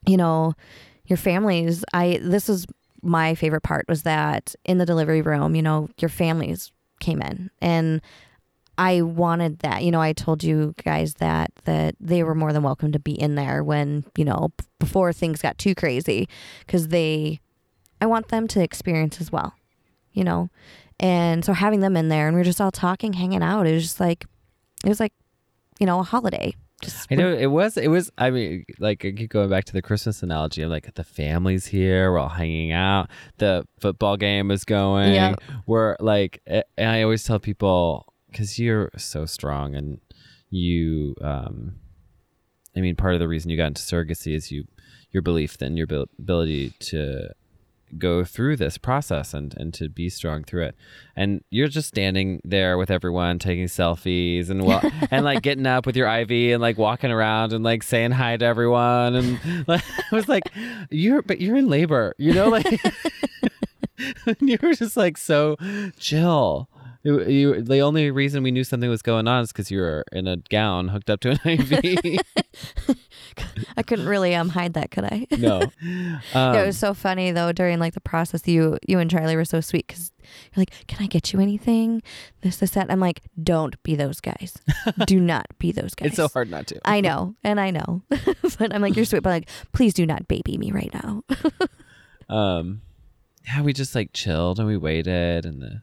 [0.06, 0.54] you know,
[1.08, 1.84] your families.
[1.92, 2.66] I this is
[3.02, 7.50] my favorite part was that in the delivery room, you know, your families came in
[7.61, 8.00] and
[8.76, 9.82] I wanted that.
[9.82, 13.12] You know, I told you guys that that they were more than welcome to be
[13.12, 16.28] in there when, you know, before things got too crazy
[16.66, 17.40] cuz they
[18.00, 19.54] I want them to experience as well.
[20.12, 20.50] You know.
[21.00, 23.74] And so having them in there and we are just all talking, hanging out, it
[23.74, 24.26] was just like
[24.84, 25.12] it was like,
[25.78, 26.54] you know, a holiday.
[26.82, 27.76] Just I know it was.
[27.76, 28.10] It was.
[28.18, 30.62] I mean, like I keep going back to the Christmas analogy.
[30.62, 32.12] I'm like the family's here.
[32.12, 33.10] We're all hanging out.
[33.38, 35.12] The football game is going.
[35.14, 35.34] Yeah.
[35.66, 40.00] We're like, and I always tell people because you're so strong and
[40.50, 41.16] you.
[41.20, 41.76] um
[42.76, 44.64] I mean, part of the reason you got into surrogacy is you
[45.10, 45.88] your belief in your
[46.20, 47.30] ability to
[47.96, 50.77] go through this process and and to be strong through it.
[51.16, 55.87] And you're just standing there with everyone taking selfies and well and like getting up
[55.87, 59.83] with your IV and like walking around and like saying hi to everyone and like,
[60.12, 60.51] I was like
[60.90, 62.66] you're but you're in labor you know like
[64.40, 65.57] you were just like so
[65.98, 66.68] chill
[67.02, 70.04] you, you, the only reason we knew something was going on is because you were
[70.12, 72.20] in a gown hooked up to an IV.
[73.76, 75.26] I couldn't really um hide that, could I?
[75.38, 75.61] no,
[76.34, 78.46] um, it was so funny though during like the process.
[78.46, 82.02] You you and Charlie were so sweet because you're like, "Can I get you anything?"
[82.40, 82.90] This this that.
[82.90, 84.56] I'm like, "Don't be those guys.
[85.06, 86.80] do not be those guys." it's so hard not to.
[86.84, 90.26] I know, and I know, but I'm like, "You're sweet," but like, please do not
[90.26, 91.22] baby me right now.
[92.28, 92.82] um
[93.46, 95.80] yeah we just like chilled and we waited and the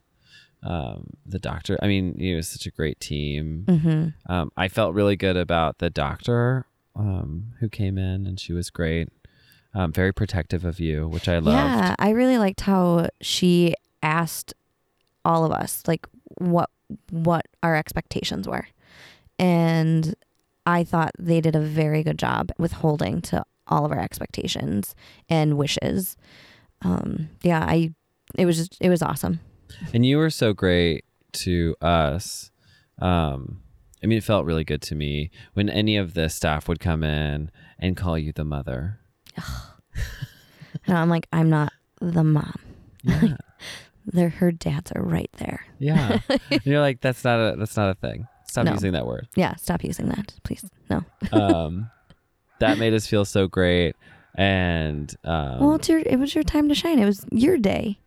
[0.64, 4.32] um the doctor i mean it was such a great team mm-hmm.
[4.32, 6.66] um i felt really good about the doctor
[6.96, 9.10] um who came in and she was great
[9.74, 14.54] um very protective of you which i loved Yeah, I really liked how she asked
[15.26, 16.70] all of us like what
[17.10, 18.68] what our expectations were.
[19.40, 20.16] And
[20.66, 24.96] I thought they did a very good job with holding to all of our expectations
[25.28, 26.16] and wishes.
[26.82, 27.94] Um yeah, I
[28.36, 29.40] it was just it was awesome.
[29.94, 32.52] And you were so great to us
[33.00, 33.62] um
[34.04, 37.04] i mean it felt really good to me when any of the staff would come
[37.04, 39.00] in and call you the mother
[40.88, 42.60] And I'm like, I'm not the mom.
[43.04, 43.38] yeah
[44.06, 45.66] They're, her dads are right there.
[45.80, 48.74] yeah and you're like that's not a that's not a thing stop No.
[48.74, 50.64] using that word Yeah, stop using that, please.
[50.90, 51.04] No.
[51.32, 51.90] um
[52.60, 53.96] that made us feel so great
[54.36, 57.00] and um well, it's your it was your time to shine.
[57.00, 57.98] It was your day.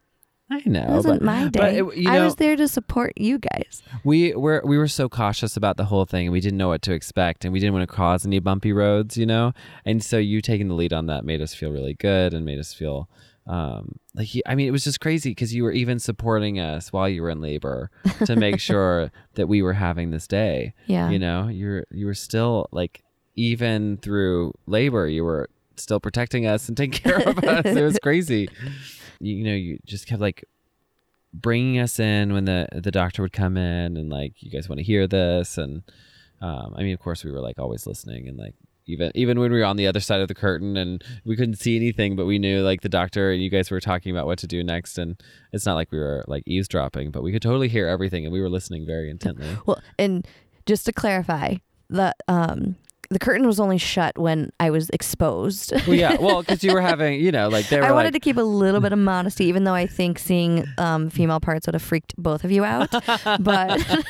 [0.50, 1.60] I know It wasn't but, my day.
[1.60, 3.82] but it- you I was there to support you guys.
[4.04, 6.82] we were we were so cautious about the whole thing and we didn't know what
[6.82, 9.52] to expect and we didn't want to cause any bumpy roads you know
[9.84, 12.58] and so you taking the lead on that made us feel really good and made
[12.58, 13.08] us feel
[13.46, 16.92] um like you- i mean it was just crazy because you were even supporting us
[16.92, 17.90] while you were in labor
[18.26, 21.10] to make sure that we were having this day Yeah.
[21.10, 23.02] you know you're you were still like
[23.36, 27.98] even through labor you were still protecting us and taking care of us it was
[28.02, 28.48] crazy
[29.20, 30.44] you, know you just kept like
[31.34, 34.78] bringing us in when the the doctor would come in and like you guys want
[34.78, 35.58] to hear this.
[35.58, 35.82] And
[36.40, 38.54] um, i mean of course we were like always listening and like
[38.88, 41.56] even even when we were on the other side of the curtain and we couldn't
[41.56, 44.38] see anything but we knew like the doctor and you guys were talking about what
[44.38, 44.98] to do next.
[44.98, 48.32] And it's not like we were like eavesdropping but we could totally hear everything and
[48.32, 49.46] we were listening very intently.
[49.66, 50.26] Well, and
[50.66, 51.56] just to clarify,
[51.90, 52.76] the um
[53.10, 55.72] the curtain was only shut when I was exposed.
[55.86, 58.14] well yeah well because you were having you know like they were I wanted like
[58.14, 61.66] to keep a little bit of modesty, even though I think seeing um, female parts
[61.66, 62.90] would have freaked both of you out.
[63.40, 64.04] But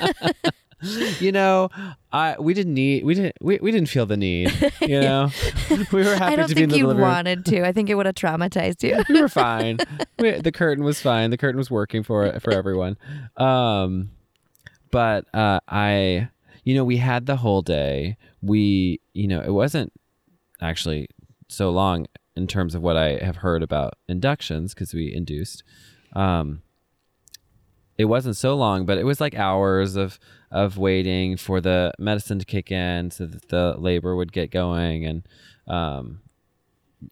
[1.20, 1.70] you know,
[2.12, 4.52] I we didn't need we didn't we, we didn't feel the need.
[4.80, 5.30] You know,
[5.70, 7.44] we were happy to be the I don't to be in think the you wanted
[7.46, 7.66] to.
[7.66, 9.02] I think it would have traumatized you.
[9.08, 9.78] We were fine.
[10.18, 11.30] we, the curtain was fine.
[11.30, 12.96] The curtain was working for for everyone.
[13.36, 14.10] Um,
[14.90, 16.28] but uh, I,
[16.64, 18.16] you know, we had the whole day.
[18.42, 19.92] We, you know, it wasn't
[20.60, 21.08] actually
[21.48, 25.64] so long in terms of what I have heard about inductions because we induced.
[26.14, 26.62] Um,
[27.98, 30.18] it wasn't so long, but it was like hours of
[30.50, 35.04] of waiting for the medicine to kick in so that the labor would get going
[35.04, 35.28] and
[35.66, 36.20] um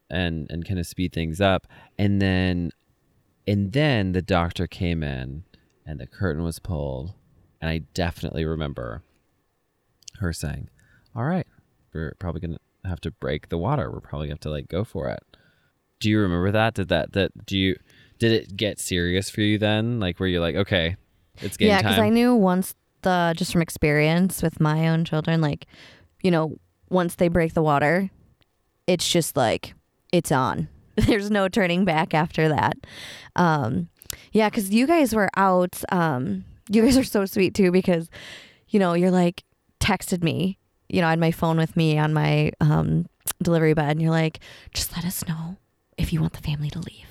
[0.09, 1.67] and and kind of speed things up.
[1.99, 2.71] And then
[3.47, 5.45] and then the doctor came in
[5.85, 7.15] and the curtain was pulled
[7.61, 9.03] and I definitely remember
[10.21, 10.71] her saying,
[11.16, 11.46] "All right,
[11.92, 13.90] we're probably going to have to break the water.
[13.90, 15.22] We're probably going to have to like go for it."
[16.00, 16.74] Do you remember that?
[16.74, 17.76] Did that that do you
[18.18, 20.00] did it get serious for you then?
[20.00, 20.96] Like where you're like, "Okay,
[21.38, 25.40] it's game yeah, because I knew once the just from experience with my own children,
[25.40, 25.66] like
[26.22, 26.59] you know,
[26.90, 28.11] once they break the water,
[28.87, 29.74] it's just like
[30.12, 30.68] it's on.
[30.96, 32.76] There's no turning back after that.
[33.35, 33.88] Um,
[34.33, 35.83] yeah, because you guys were out.
[35.90, 38.09] Um, you guys are so sweet too because,
[38.68, 39.44] you know, you're like
[39.81, 40.59] texted me.
[40.88, 43.07] You know, I had my phone with me on my um,
[43.42, 44.40] delivery bed, and you're like,
[44.72, 45.57] just let us know
[45.96, 47.07] if you want the family to leave.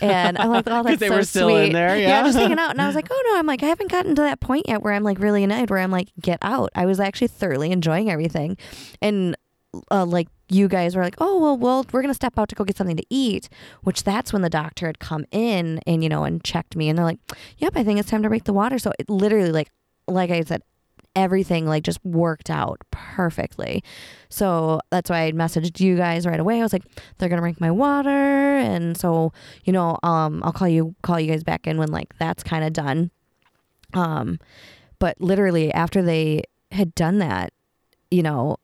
[0.00, 1.66] And I'm like, oh, that's they so were still sweet.
[1.66, 2.22] in there, yeah.
[2.22, 2.70] just hanging out.
[2.70, 4.82] And I was like, oh no, I'm like, I haven't gotten to that point yet
[4.82, 6.70] where I'm like really annoyed, where I'm like, get out.
[6.74, 8.56] I was actually thoroughly enjoying everything,
[9.02, 9.36] and
[9.90, 12.64] uh, like you guys were like, oh well, well, we're gonna step out to go
[12.64, 13.48] get something to eat.
[13.82, 16.98] Which that's when the doctor had come in and you know and checked me, and
[16.98, 17.20] they're like,
[17.58, 18.78] yep, I think it's time to break the water.
[18.78, 19.70] So it literally like,
[20.08, 20.62] like I said,
[21.16, 23.82] everything like just worked out perfectly.
[24.28, 26.60] So that's why I messaged you guys right away.
[26.60, 26.84] I was like,
[27.18, 29.32] they're gonna break my water, and so
[29.64, 32.64] you know, um, I'll call you call you guys back in when like that's kind
[32.64, 33.10] of done.
[33.94, 34.38] Um,
[34.98, 37.52] but literally after they had done that,
[38.10, 38.58] you know,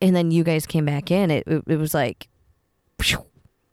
[0.00, 2.28] and then you guys came back in, it it, it was like,
[3.00, 3.24] phew,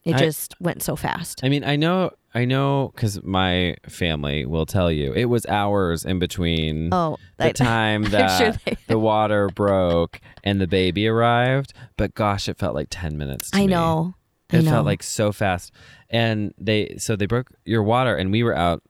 [0.04, 1.42] it I- just went so fast.
[1.44, 6.06] I mean, I know, I know, because my family will tell you it was hours
[6.06, 11.08] in between Oh, the I- time that sure they- the water broke and the baby
[11.08, 11.74] arrived.
[11.98, 13.52] But gosh, it felt like ten minutes.
[13.52, 13.68] To I me.
[13.68, 14.16] know.
[14.52, 14.72] I It know.
[14.72, 15.72] felt like so fast.
[16.10, 18.82] And they, so they broke your water, and we were out,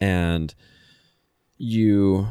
[0.00, 0.54] and
[1.58, 2.26] you,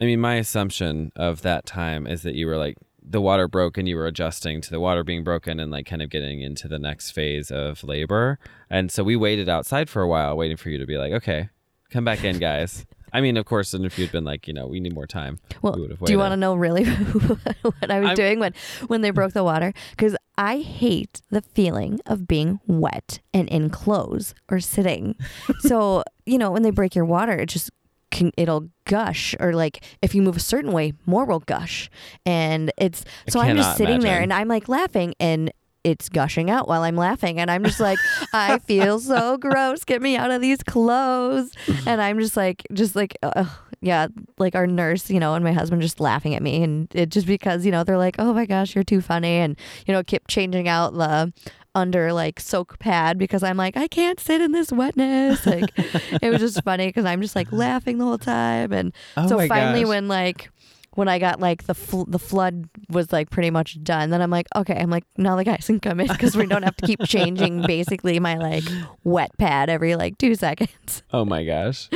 [0.00, 3.78] I mean, my assumption of that time is that you were like the water broke
[3.78, 6.68] and you were adjusting to the water being broken and like kind of getting into
[6.68, 8.38] the next phase of labor.
[8.68, 11.48] And so we waited outside for a while, waiting for you to be like, okay,
[11.90, 12.84] come back in, guys.
[13.12, 15.40] I mean, of course, and if you'd been like, you know, we need more time,
[15.62, 18.54] Well, we do you want to know really what I was I'm- doing when
[18.86, 19.72] when they broke the water?
[19.90, 25.16] Because I hate the feeling of being wet and in clothes or sitting.
[25.60, 27.70] so you know when they break your water, it just
[28.12, 31.88] can, it'll gush or like if you move a certain way, more will gush,
[32.26, 35.52] and it's so I'm just sitting there and I'm like laughing and.
[35.82, 37.98] It's gushing out while I'm laughing, and I'm just like,
[38.34, 39.82] I feel so gross.
[39.82, 41.52] Get me out of these clothes.
[41.86, 43.46] And I'm just like, just like, uh,
[43.80, 47.08] yeah, like our nurse, you know, and my husband just laughing at me, and it
[47.08, 50.02] just because you know they're like, oh my gosh, you're too funny, and you know,
[50.02, 51.32] kept changing out the
[51.74, 55.46] under like soak pad because I'm like, I can't sit in this wetness.
[55.46, 59.26] Like, it was just funny because I'm just like laughing the whole time, and Oh
[59.28, 59.88] so finally gosh.
[59.88, 60.50] when like
[60.96, 64.30] when I got like the fl- the flood was like pretty much done, then I'm
[64.30, 66.86] like, okay, I'm like now the guys can come in because we don't have to
[66.86, 68.64] keep changing basically my like
[69.04, 71.02] wet pad every like two seconds.
[71.12, 71.88] Oh my gosh.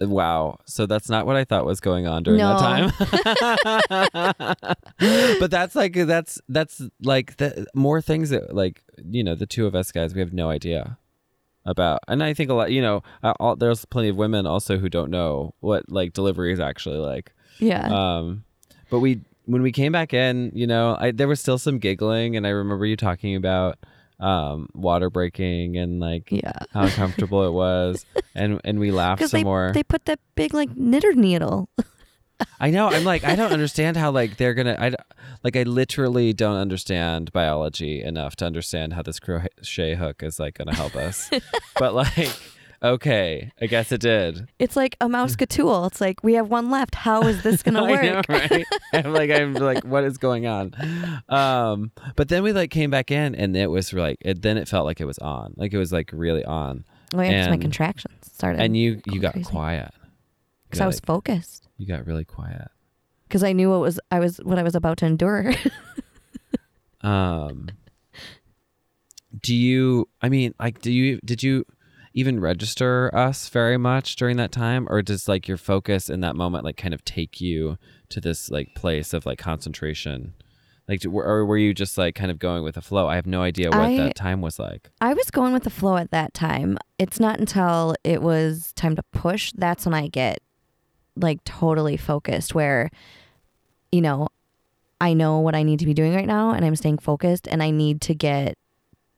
[0.00, 0.58] Wow.
[0.66, 2.58] So that's not what I thought was going on during No.
[2.58, 2.90] that
[3.78, 4.34] time.
[5.40, 9.66] but that's like that's that's like the more things that like you know the two
[9.66, 10.98] of us guys we have no idea
[11.66, 13.02] about and i think a lot you know
[13.40, 17.32] all, there's plenty of women also who don't know what like delivery is actually like
[17.58, 17.88] Yeah.
[18.18, 18.44] um
[18.90, 22.36] but we when we came back in you know I, there was still some giggling
[22.36, 23.78] and i remember you talking about
[24.20, 26.52] um water breaking and like yeah.
[26.72, 30.54] how uncomfortable it was and and we laughed some they, more they put that big
[30.54, 31.68] like knitter needle.
[32.60, 34.92] i know i'm like i don't understand how like they're gonna I
[35.44, 40.58] like i literally don't understand biology enough to understand how this crochet hook is like
[40.58, 41.30] gonna help us
[41.78, 42.30] but like
[42.84, 45.86] okay i guess it did It's like a Mouseketool.
[45.88, 46.94] It's like we have one left.
[46.94, 48.02] How is this gonna work?
[48.02, 48.64] Know, right?
[48.92, 50.74] I'm like, I'm like, what is going on?
[51.28, 54.68] Um, but then we like came back in, and it was like, it, then it
[54.68, 58.14] felt like it was on, like it was like really on, Oh yeah, my contractions
[58.32, 58.60] started.
[58.62, 59.48] and you you got crazy.
[59.50, 59.90] quiet.
[60.68, 61.68] Because I was like, focused.
[61.78, 62.68] you got really quiet.
[63.28, 65.54] Because I knew what was I was what I was about to endure.
[67.00, 67.68] Um,
[69.42, 70.08] do you?
[70.22, 71.20] I mean, like, do you?
[71.24, 71.66] Did you
[72.14, 76.36] even register us very much during that time, or does like your focus in that
[76.36, 77.76] moment like kind of take you
[78.08, 80.32] to this like place of like concentration?
[80.86, 83.08] Like, or were you just like kind of going with the flow?
[83.08, 84.90] I have no idea what I- that time was like.
[85.00, 86.78] I was going with the flow at that time.
[86.98, 90.38] It's not until it was time to push that's when I get
[91.16, 92.90] like totally focused where
[93.92, 94.28] you know,
[95.00, 97.62] I know what I need to be doing right now and I'm staying focused and
[97.62, 98.56] I need to get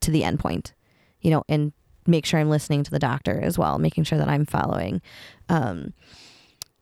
[0.03, 0.73] to the end point.
[1.21, 1.73] You know, and
[2.07, 5.01] make sure I'm listening to the doctor as well, making sure that I'm following.
[5.49, 5.93] Um,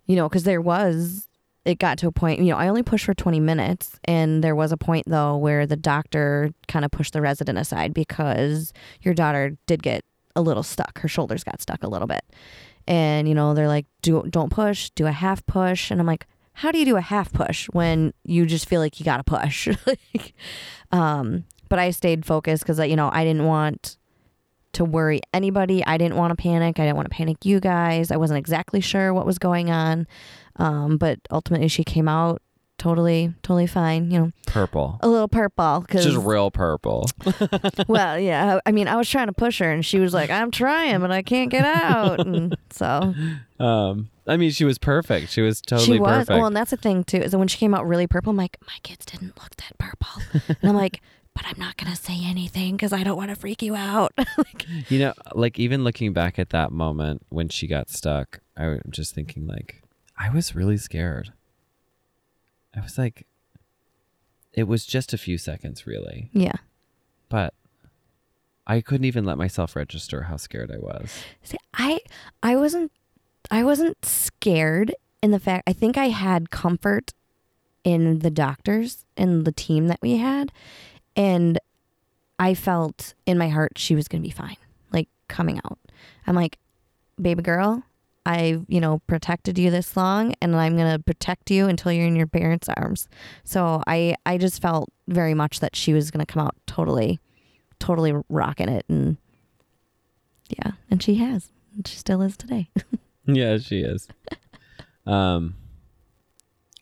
[0.07, 1.29] you know, because there was,
[1.65, 3.99] it got to a point, you know, I only pushed for 20 minutes.
[4.05, 7.95] And there was a point, though, where the doctor kind of pushed the resident aside
[7.95, 10.05] because your daughter did get
[10.37, 10.99] a little stuck.
[11.01, 12.25] Her shoulders got stuck a little bit.
[12.87, 15.91] And, you know, they're like, do, don't push, do a half push.
[15.91, 19.01] And I'm like, how do you do a half push when you just feel like
[19.01, 19.69] you got to push?
[19.87, 20.35] like,
[20.93, 23.97] um, but I stayed focused because, you know, I didn't want
[24.75, 25.85] to worry anybody.
[25.85, 26.79] I didn't want to panic.
[26.79, 28.11] I didn't want to panic you guys.
[28.11, 30.07] I wasn't exactly sure what was going on.
[30.57, 32.41] Um, but ultimately, she came out
[32.79, 34.11] totally, totally fine.
[34.11, 34.99] You know, Purple.
[35.01, 37.09] a little purple because, Just real purple.
[37.89, 38.59] well, yeah.
[38.67, 41.11] I mean, I was trying to push her, and she was like, "I'm trying, but
[41.11, 43.15] I can't get out." And so
[43.59, 45.31] Um, I mean, she was perfect.
[45.31, 46.11] She was totally she was.
[46.11, 46.31] perfect.
[46.37, 48.37] Well, and that's the thing too is that when she came out really purple, I'm
[48.37, 50.23] like, my kids didn't look that purple,
[50.61, 51.01] and I'm like,
[51.35, 54.13] but I'm not gonna say anything because I don't want to freak you out.
[54.39, 58.81] like, You know, like even looking back at that moment when she got stuck, I'm
[58.91, 59.83] just thinking like
[60.17, 61.33] I was really scared.
[62.75, 63.27] I was like
[64.53, 66.57] it was just a few seconds really, yeah.
[67.29, 67.55] but
[68.67, 71.13] I couldn't even let myself register how scared I was.
[71.43, 72.01] See, I
[72.43, 72.93] I wasn't
[73.51, 77.13] I wasn't scared in the fact I think I had comfort
[77.83, 80.51] in the doctors and the team that we had
[81.17, 81.59] and
[82.39, 84.57] I felt in my heart she was going to be fine
[84.93, 85.79] like coming out.
[86.27, 86.59] I'm like
[87.21, 87.83] baby girl,
[88.27, 92.07] I've, you know, protected you this long and I'm going to protect you until you're
[92.07, 93.09] in your parents' arms.
[93.45, 97.21] So I I just felt very much that she was going to come out totally
[97.79, 99.17] totally rocking it and
[100.49, 101.51] yeah, and she has.
[101.75, 102.71] And she still is today.
[103.27, 104.09] yeah, she is.
[105.07, 105.55] um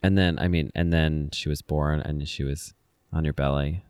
[0.02, 2.74] and then I mean and then she was born and she was
[3.12, 3.84] on your belly.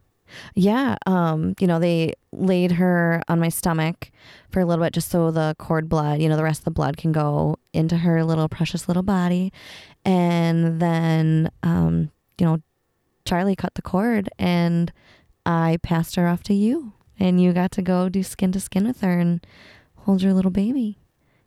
[0.54, 4.10] Yeah, um, you know, they laid her on my stomach
[4.50, 6.70] for a little bit just so the cord blood, you know, the rest of the
[6.70, 9.52] blood can go into her little precious little body.
[10.04, 12.58] And then um, you know,
[13.24, 14.92] Charlie cut the cord and
[15.46, 16.92] I passed her off to you.
[17.18, 19.46] And you got to go do skin to skin with her and
[19.98, 20.98] hold your little baby.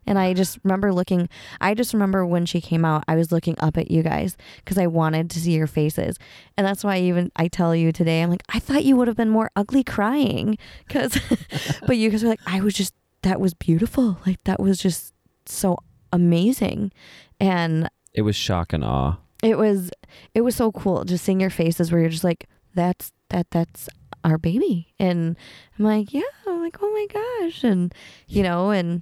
[0.08, 1.30] And I just remember looking,
[1.60, 4.78] I just remember when she came out, I was looking up at you guys because
[4.78, 6.18] I wanted to see your faces.
[6.58, 9.18] And that's why even I tell you today, I'm like, I thought you would have
[9.18, 10.58] been more ugly crying.
[10.90, 11.20] Cause,
[11.88, 12.94] but you guys were like, I was just,
[13.24, 14.18] that was beautiful.
[14.26, 15.14] Like, that was just
[15.46, 15.78] so
[16.14, 16.92] amazing.
[17.40, 19.18] And It was shock and awe.
[19.44, 19.92] it was,
[20.34, 23.90] it was so cool just seeing your faces where you're just like, that's, that, that's
[24.24, 24.94] our baby.
[25.00, 25.36] And
[25.78, 27.08] I'm like, yeah, I'm like, oh my
[27.44, 27.64] gosh.
[27.64, 27.94] And,
[28.28, 29.02] you know, and,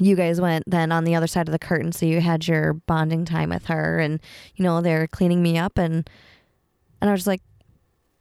[0.00, 2.72] you guys went then on the other side of the curtain so you had your
[2.74, 4.20] bonding time with her and
[4.56, 6.08] you know they're cleaning me up and
[7.00, 7.42] and i was like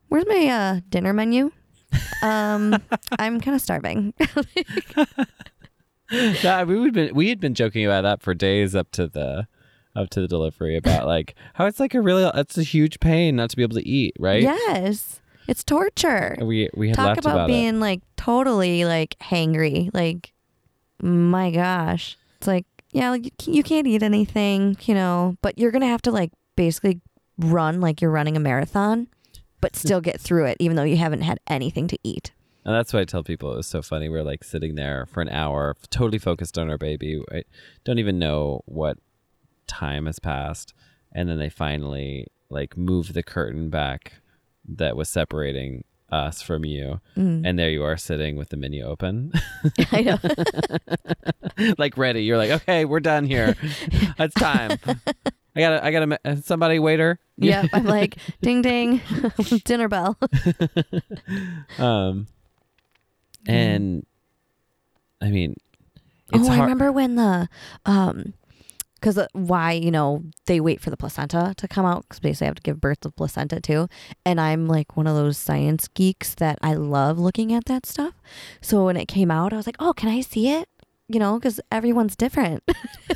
[0.09, 1.51] where's my uh dinner menu
[2.21, 2.75] um
[3.19, 4.13] i'm kind of starving
[6.11, 9.47] yeah, we would been we had been joking about that for days up to the
[9.95, 13.35] up to the delivery about like how it's like a really it's a huge pain
[13.35, 14.41] not to be able to eat, right?
[14.41, 17.53] yes it's torture We we had talk about, about, it.
[17.53, 20.32] being like totally like hangry like
[21.03, 25.71] my gosh it's like yeah like, you you can't eat anything you know but you're
[25.71, 27.01] gonna have to like basically
[27.37, 29.07] run like you're running a marathon
[29.59, 32.31] but still get through it even though you haven't had anything to eat
[32.65, 34.07] And that's why I tell people it was so funny.
[34.07, 37.21] We're like sitting there for an hour, totally focused on our baby.
[37.29, 37.43] I
[37.83, 38.99] don't even know what
[39.67, 40.73] time has passed,
[41.11, 44.13] and then they finally like move the curtain back
[44.65, 45.83] that was separating
[46.13, 47.41] us from you, Mm.
[47.45, 49.31] and there you are sitting with the menu open,
[49.91, 50.17] I know.
[51.77, 52.23] like ready.
[52.23, 53.55] You're like, okay, we're done here.
[54.19, 54.77] it's time.
[55.55, 56.19] I gotta, I gotta.
[56.25, 57.19] uh, Somebody, waiter.
[57.37, 57.69] yep.
[57.73, 59.01] I'm like, ding ding,
[59.65, 60.17] dinner bell.
[61.77, 62.27] Um,
[63.47, 64.05] and
[65.21, 65.55] I mean,
[66.33, 67.47] it's oh, I remember when the,
[67.85, 68.33] um,
[69.03, 72.45] because uh, why you know they wait for the placenta to come out because basically
[72.45, 73.89] I have to give birth to the placenta too,
[74.25, 78.13] and I'm like one of those science geeks that I love looking at that stuff.
[78.61, 80.69] So when it came out, I was like, oh, can I see it?
[81.09, 82.63] You know, because everyone's different.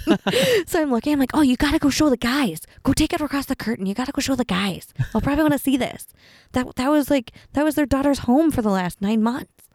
[0.68, 1.14] so I'm looking.
[1.14, 2.64] I'm like, oh, you gotta go show the guys.
[2.84, 3.86] Go take it across the curtain.
[3.86, 4.94] You gotta go show the guys.
[5.14, 6.08] They'll probably want to see this.
[6.52, 9.70] That that was like that was their daughter's home for the last nine months.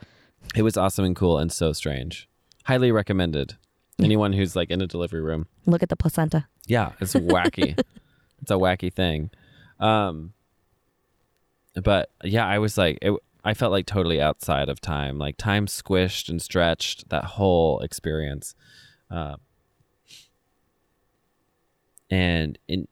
[0.55, 2.29] It was awesome and cool and so strange.
[2.65, 3.57] Highly recommended.
[4.07, 5.47] Anyone who's like in a delivery room.
[5.67, 6.47] Look at the placenta.
[6.67, 7.79] Yeah, it's wacky.
[8.43, 9.31] it's a wacky thing.
[9.81, 10.33] Um
[11.83, 15.19] but yeah, I was like it, I felt like totally outside of time.
[15.19, 18.55] Like time squished and stretched that whole experience.
[19.11, 19.37] Uh,
[22.11, 22.87] and in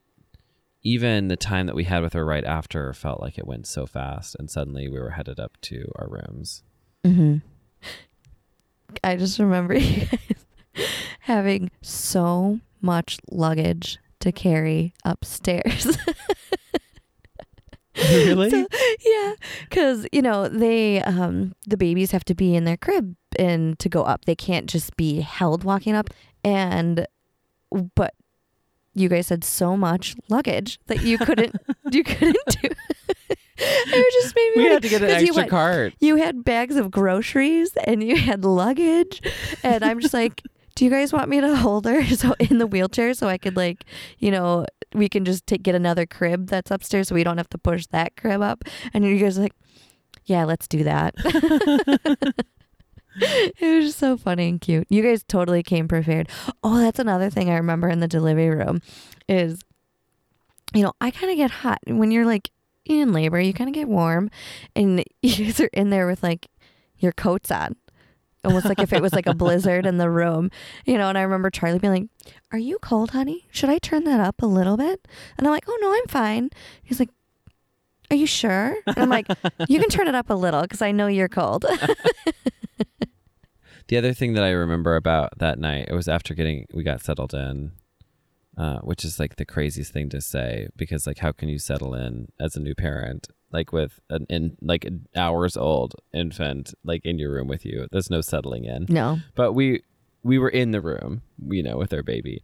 [0.83, 3.87] even the time that we had with her right after felt like it went so
[3.87, 6.63] fast and suddenly we were headed up to our rooms.
[7.05, 7.37] Mm-hmm.
[9.05, 10.45] I just remember you guys
[11.21, 15.97] having so much luggage to carry upstairs.
[18.11, 18.51] really?
[18.51, 18.67] So,
[19.05, 19.33] yeah,
[19.69, 23.89] because you know they um the babies have to be in their crib and to
[23.89, 24.25] go up.
[24.25, 26.11] They can't just be held walking up.
[26.45, 27.07] And
[27.95, 28.15] but
[28.95, 31.55] you guys had so much luggage that you couldn't
[31.93, 32.69] you couldn't do.
[33.63, 35.95] it just made me we like- had to get an extra went- cart.
[36.01, 39.21] you had bags of groceries and you had luggage
[39.63, 40.43] and i'm just like
[40.75, 43.57] do you guys want me to hold her so in the wheelchair so i could
[43.57, 43.85] like
[44.19, 44.65] you know
[44.95, 47.87] we can just take get another crib that's upstairs so we don't have to push
[47.87, 48.65] that crib up?
[48.93, 49.53] And you guys like
[50.25, 51.15] yeah let's do that.
[53.23, 54.87] It was just so funny and cute.
[54.89, 56.29] You guys totally came prepared.
[56.63, 58.81] Oh that's another thing i remember in the delivery room
[59.29, 59.61] is
[60.73, 61.81] you know i kind of get hot.
[61.87, 62.51] When you're like
[62.87, 64.31] in labor you kind of get warm
[64.77, 66.47] and you guys are in there with like
[66.99, 67.77] your coats on
[68.45, 70.51] almost like if it was like a blizzard in the room
[70.87, 73.47] you know and i remember charlie being like are you cold honey?
[73.51, 75.07] Should i turn that up a little bit?
[75.39, 76.51] And i'm like oh no i'm fine.
[76.83, 77.11] He's like
[78.11, 78.77] are you sure?
[78.87, 79.29] And i'm like
[79.69, 81.65] you can turn it up a little because i know you're cold.
[83.91, 87.03] The other thing that I remember about that night, it was after getting we got
[87.03, 87.73] settled in,
[88.57, 91.93] uh, which is like the craziest thing to say because like how can you settle
[91.95, 97.05] in as a new parent like with an in like an hours old infant like
[97.05, 97.87] in your room with you?
[97.91, 98.87] There's no settling in.
[98.89, 99.83] no But we
[100.23, 102.43] we were in the room, you know, with our baby,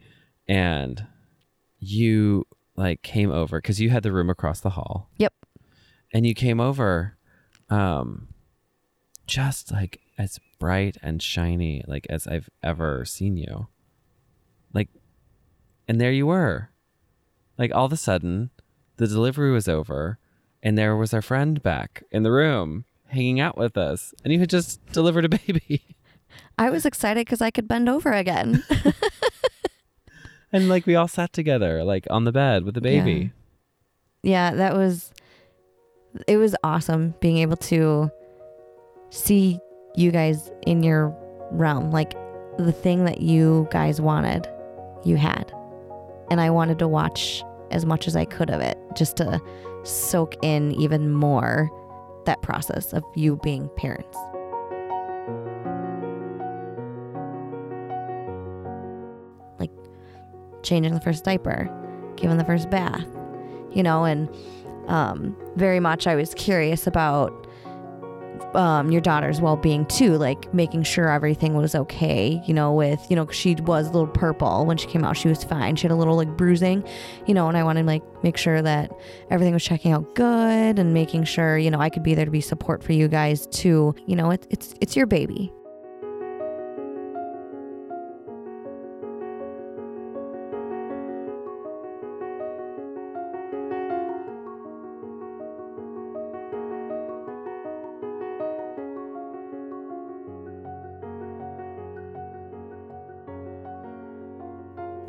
[0.48, 1.06] and
[1.78, 2.46] you
[2.76, 5.10] like came over because you had the room across the hall.
[5.18, 5.32] Yep.
[6.12, 7.16] And you came over,
[7.68, 8.28] um,
[9.26, 13.68] just like as bright and shiny like as I've ever seen you.
[14.72, 14.88] Like,
[15.88, 16.70] and there you were.
[17.58, 18.50] Like all of a sudden,
[18.96, 20.18] the delivery was over,
[20.62, 24.38] and there was our friend back in the room hanging out with us, and you
[24.40, 25.84] had just delivered a baby.
[26.58, 28.62] i was excited because i could bend over again
[30.52, 33.32] And like we all sat together, like on the bed with the baby.
[34.22, 35.12] yeah that was
[36.26, 38.10] it was awesome being able to
[39.10, 39.58] see
[39.96, 41.14] you guys in your
[41.50, 42.12] realm like
[42.58, 44.48] the thing that you guys wanted
[45.04, 45.52] you had
[46.30, 49.40] and i wanted to watch as much as i could of it just to
[49.84, 51.70] soak in even more
[52.24, 54.16] that process of you being parents.
[59.60, 59.70] Like
[60.62, 61.70] changing the first diaper
[62.16, 63.06] giving the first bath
[63.72, 64.28] you know and
[64.88, 67.45] um, very much I was curious about
[68.54, 73.04] um, your daughter's well being too, like making sure everything was okay, you know, with,
[73.10, 75.16] you know, she was a little purple when she came out.
[75.16, 75.76] She was fine.
[75.76, 76.86] She had a little like bruising,
[77.26, 78.90] you know, and I wanted like make sure that
[79.30, 82.30] everything was checking out good and making sure, you know, I could be there to
[82.30, 83.94] be support for you guys too.
[84.06, 85.52] You know, it's it's, it's your baby.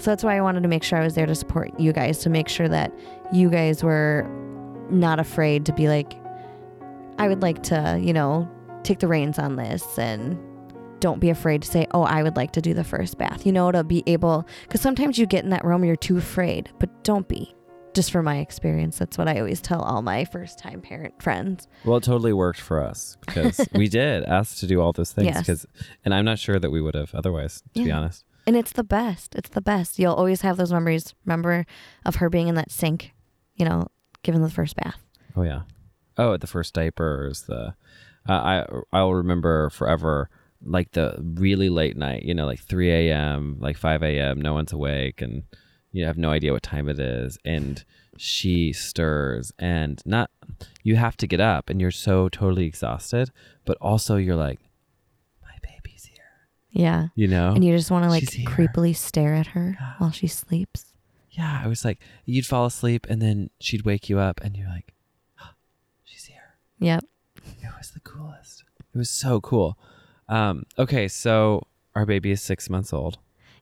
[0.07, 2.19] So that's why I wanted to make sure I was there to support you guys,
[2.19, 2.97] to make sure that
[3.33, 4.25] you guys were
[4.89, 6.13] not afraid to be like,
[7.17, 8.49] I would like to, you know,
[8.83, 10.39] take the reins on this and
[11.01, 13.51] don't be afraid to say, oh, I would like to do the first bath, you
[13.51, 17.03] know, to be able, because sometimes you get in that room, you're too afraid, but
[17.03, 17.53] don't be.
[17.93, 21.67] Just from my experience, that's what I always tell all my first time parent friends.
[21.83, 25.25] Well, it totally worked for us because we did ask to do all those things.
[25.25, 25.39] Yes.
[25.39, 25.65] Because,
[26.05, 28.23] and I'm not sure that we would have otherwise, to be honest.
[28.47, 29.35] And it's the best.
[29.35, 29.99] It's the best.
[29.99, 31.13] You'll always have those memories.
[31.25, 31.65] Remember
[32.05, 33.13] of her being in that sink,
[33.55, 33.89] you know,
[34.23, 35.03] given the first bath.
[35.35, 35.63] Oh yeah.
[36.17, 37.43] Oh, the first diapers.
[37.43, 37.75] The
[38.27, 40.29] uh, I I'll remember forever.
[40.63, 44.41] Like the really late night, you know, like 3 a.m., like 5 a.m.
[44.41, 45.43] No one's awake, and
[45.91, 47.83] you have no idea what time it is, and
[48.17, 50.31] she stirs, and not
[50.83, 53.29] you have to get up, and you're so totally exhausted,
[53.65, 54.59] but also you're like,
[56.77, 57.07] Yeah.
[57.15, 57.49] you know.
[57.53, 60.93] And you just want to like creepily stare at her while she sleeps.
[61.31, 64.69] yeah, I was like, you'd fall asleep, and then she'd wake you up, and you're
[64.69, 64.93] like,
[66.03, 66.57] she's here.
[66.79, 67.03] Yep.
[67.45, 68.63] It was the coolest.
[68.93, 69.77] It was so cool.
[70.29, 71.63] Um, okay, so
[71.95, 73.17] our baby is six months old,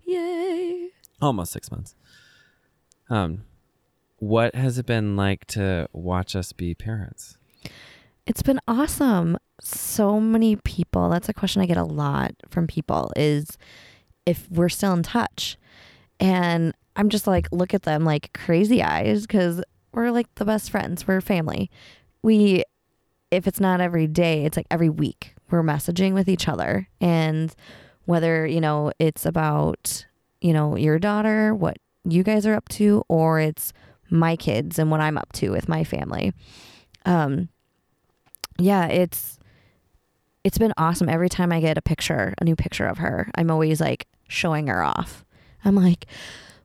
[0.05, 0.89] Yay.
[1.21, 1.95] almost six months.
[3.09, 3.43] Um,
[4.17, 7.37] what has it been like to watch us be parents?
[8.27, 9.37] It's been awesome.
[9.61, 13.57] So many people, that's a question I get a lot from people is
[14.25, 15.57] if we're still in touch.
[16.19, 19.61] And I'm just like, look at them like crazy eyes because
[19.91, 21.07] we're like the best friends.
[21.07, 21.69] We're family.
[22.23, 22.63] We,
[23.29, 25.35] if it's not every day, it's like every week.
[25.51, 27.53] we're messaging with each other and
[28.05, 30.05] whether, you know, it's about,
[30.41, 33.73] you know, your daughter, what you guys are up to, or it's
[34.09, 36.33] my kids and what I'm up to with my family.
[37.05, 37.49] Um,
[38.57, 39.39] yeah, it's
[40.43, 41.09] it's been awesome.
[41.09, 44.67] Every time I get a picture, a new picture of her, I'm always like showing
[44.67, 45.25] her off.
[45.63, 46.05] I'm like,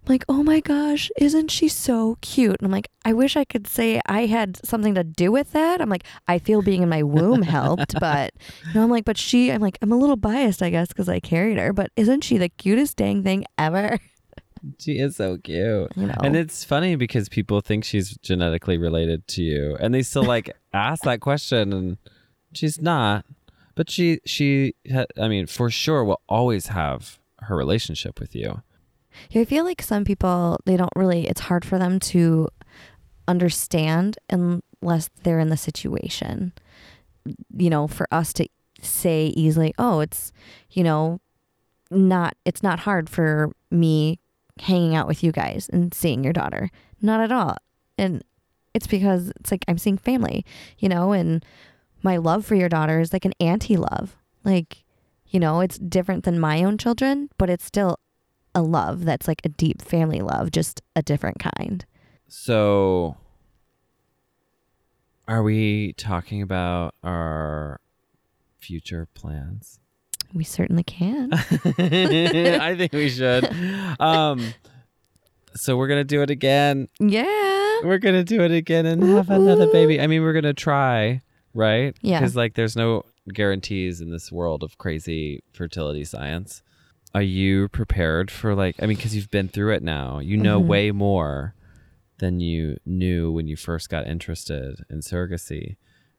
[0.06, 2.56] I'm like, oh my gosh, isn't she so cute?
[2.58, 5.80] And I'm like, I wish I could say I had something to do with that.
[5.80, 8.32] I'm like, I feel being in my womb helped, but
[8.66, 11.08] you know, I'm like, but she, I'm like, I'm a little biased, I guess, because
[11.08, 13.98] I carried her, but isn't she the cutest dang thing ever?
[14.78, 15.92] She is so cute.
[15.96, 20.02] You know, And it's funny because people think she's genetically related to you and they
[20.02, 21.98] still like ask that question and
[22.52, 23.24] she's not.
[23.74, 28.62] But she she ha- I mean for sure will always have her relationship with you.
[29.30, 32.48] Yeah, I feel like some people they don't really it's hard for them to
[33.26, 36.52] understand unless they're in the situation.
[37.56, 38.48] You know, for us to
[38.82, 40.32] say easily, "Oh, it's,
[40.70, 41.20] you know,
[41.90, 44.18] not it's not hard for me
[44.62, 47.56] hanging out with you guys and seeing your daughter." Not at all.
[47.96, 48.22] And
[48.74, 50.44] it's because it's like I'm seeing family,
[50.78, 51.44] you know, and
[52.02, 54.16] my love for your daughter is like an auntie love.
[54.44, 54.84] Like,
[55.26, 57.98] you know, it's different than my own children, but it's still
[58.54, 61.84] a love that's like a deep family love, just a different kind.
[62.28, 63.16] So
[65.26, 67.80] are we talking about our
[68.58, 69.79] future plans?
[70.32, 71.30] We certainly can.
[71.32, 73.48] I think we should.
[73.98, 74.54] Um
[75.54, 76.86] so we're going to do it again.
[77.00, 77.80] yeah.
[77.82, 80.00] We're going to do it again and have another baby.
[80.00, 81.22] I mean, we're going to try,
[81.54, 81.96] right?
[82.02, 82.20] Yeah.
[82.20, 83.02] Cuz like there's no
[83.32, 86.62] guarantees in this world of crazy fertility science.
[87.14, 90.20] Are you prepared for like I mean cuz you've been through it now.
[90.20, 90.66] You know Mhm.
[90.66, 91.54] way more
[92.18, 95.76] than you knew when you first got interested in surrogacy.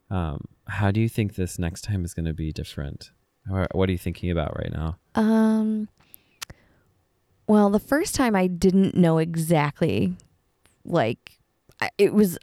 [0.10, 3.12] Um, how do you think this next time is going to be different?
[3.48, 4.98] What are you thinking about right now?
[5.16, 5.88] Um
[7.48, 10.16] well, the first time I didn't know exactly
[10.86, 11.40] like
[11.98, 12.38] it was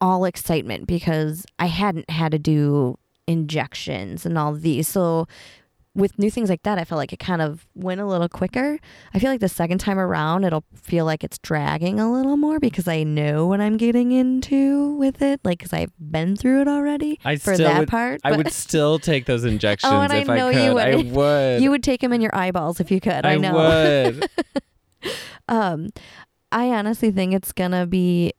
[0.00, 4.88] all excitement because I hadn't had to do injections and all these.
[4.88, 5.26] So
[5.94, 8.78] with new things like that, I felt like it kind of went a little quicker.
[9.12, 12.58] I feel like the second time around, it'll feel like it's dragging a little more
[12.58, 16.68] because I know what I'm getting into with it, like because I've been through it
[16.68, 18.20] already I for that would, part.
[18.24, 20.82] I would still take those injections oh, and I if know I you could.
[20.82, 21.12] I would.
[21.12, 21.62] would.
[21.62, 23.26] you would take them in your eyeballs if you could.
[23.26, 23.54] I, I know.
[23.54, 24.28] would.
[25.48, 25.88] Um,
[26.52, 28.32] I honestly think it's gonna be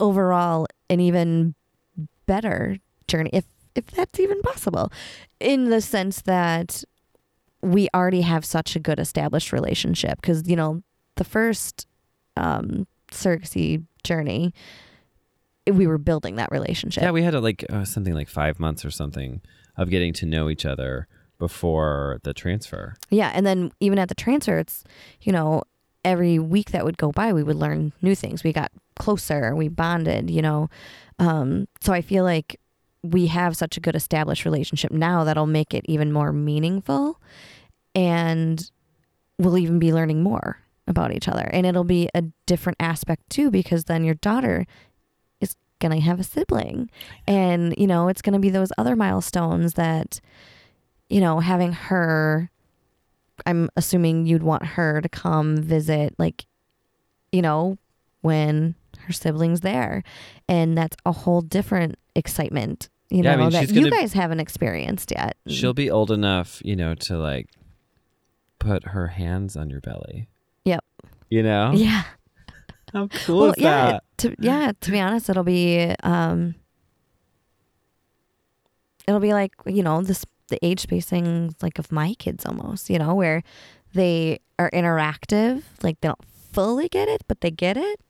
[0.00, 1.54] overall an even
[2.26, 3.44] better journey, if
[3.74, 4.92] if that's even possible,
[5.40, 6.84] in the sense that
[7.62, 10.20] we already have such a good established relationship.
[10.20, 10.82] Because you know,
[11.16, 11.86] the first
[12.36, 14.52] um, surrogacy journey,
[15.70, 17.02] we were building that relationship.
[17.02, 19.40] yeah, we had a, like uh, something like five months or something
[19.76, 21.08] of getting to know each other
[21.38, 22.94] before the transfer.
[23.10, 24.84] Yeah, and then even at the transfer, it's
[25.22, 25.62] you know
[26.04, 28.44] every week that would go by, we would learn new things.
[28.44, 30.68] We got closer, we bonded, you know.
[31.18, 32.60] Um, so I feel like
[33.04, 37.20] we have such a good established relationship now that'll make it even more meaningful,
[37.94, 38.70] and
[39.38, 43.50] we'll even be learning more about each other, and it'll be a different aspect too
[43.50, 44.66] because then your daughter
[45.40, 46.90] is gonna have a sibling,
[47.26, 50.20] and you know it's gonna be those other milestones that
[51.08, 52.50] you know having her
[53.46, 56.46] I'm assuming you'd want her to come visit, like,
[57.32, 57.78] you know,
[58.20, 60.02] when her siblings there,
[60.48, 65.10] and that's a whole different excitement, you Yeah, I mean, that you guys haven't experienced
[65.10, 65.36] yet.
[65.46, 67.48] She'll be old enough, you know, to like
[68.58, 70.28] put her hands on your belly.
[70.64, 70.84] Yep.
[71.30, 71.72] You know?
[71.74, 72.04] yeah,
[72.92, 74.04] How cool well, is yeah, that?
[74.18, 74.72] to yeah.
[74.80, 76.54] To be honest, it'll be um,
[79.06, 82.98] it'll be like you know this the age spacing like of my kids almost, you
[82.98, 83.42] know, where
[83.94, 88.00] they are interactive, like they don't fully get it, but they get it.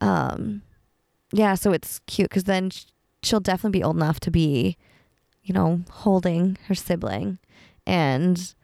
[0.00, 0.62] Um,
[1.32, 2.70] yeah, so it's cute because then
[3.22, 4.76] she'll definitely be old enough to be,
[5.42, 7.38] you know, holding her sibling,
[7.86, 8.54] and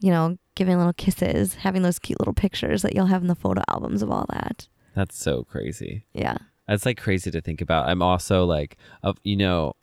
[0.00, 3.34] you know, giving little kisses, having those cute little pictures that you'll have in the
[3.34, 4.68] photo albums of all that.
[4.94, 6.06] That's so crazy.
[6.12, 6.36] Yeah.
[6.66, 7.88] That's like crazy to think about.
[7.88, 9.74] I'm also like, of you know,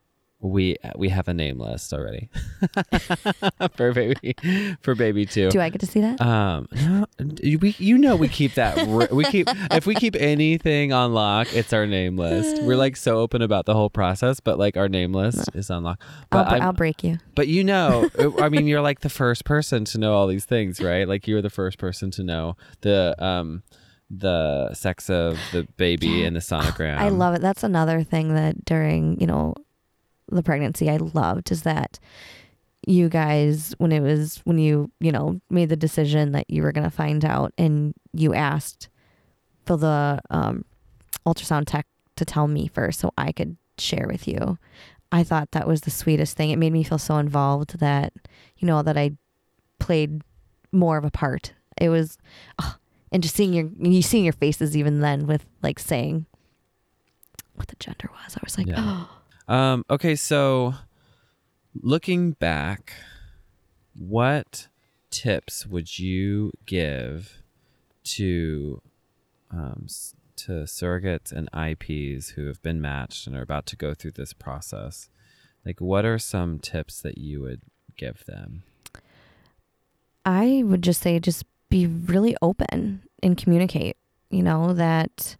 [0.42, 2.30] we we have a name list already
[3.76, 4.36] for baby
[4.82, 5.50] for baby two.
[5.50, 6.22] Do I get to see that?
[6.22, 7.06] Um, no,
[7.60, 11.74] we you know we keep that we keep if we keep anything on lock, it's
[11.74, 12.64] our name list.
[12.64, 15.84] We're like so open about the whole process, but like our name list is on
[15.84, 16.02] lock.
[16.32, 17.18] I'll, But I'm- I'll break you.
[17.36, 18.10] but you know,
[18.40, 21.08] I mean, you're like the first person to know all these things, right?
[21.08, 23.64] Like you were the first person to know the um
[24.10, 26.28] the sex of the baby Yeah.
[26.28, 26.98] and the sonogram.
[26.98, 27.42] I love it.
[27.42, 29.54] That's another thing that during, you know,
[30.32, 32.00] the pregnancy I loved is that
[32.88, 36.72] you guys when it was when you you know made the decision that you were
[36.72, 38.88] going to find out and you asked
[39.66, 40.64] for the um,
[41.26, 44.58] ultrasound tech to tell me first so I could share with you.
[45.12, 46.52] I thought that was the sweetest thing.
[46.52, 48.14] It made me feel so involved that
[48.58, 49.12] you know that I
[49.80, 50.22] played
[50.72, 51.54] more of a part.
[51.80, 52.18] It was
[52.62, 52.76] oh,
[53.12, 56.26] and just seeing your you seeing your faces even then with like saying
[57.56, 58.36] what the gender was.
[58.38, 58.76] I was like, Yeah.
[58.78, 59.10] oh,
[59.50, 60.76] Um, okay, so
[61.74, 62.94] looking back,
[63.98, 64.68] what
[65.10, 67.42] tips would you give
[68.04, 68.80] to
[69.50, 69.88] um,
[70.36, 74.34] to surrogates and IPs who have been matched and are about to go through this
[74.34, 75.10] process?
[75.66, 77.62] Like, what are some tips that you would
[77.98, 78.62] give them?
[80.28, 83.98] I would just say just be really open and communicate.
[84.30, 85.38] You know, that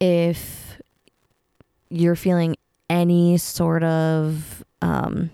[0.00, 0.80] if
[1.90, 2.56] you're feeling
[2.90, 5.30] any sort of um,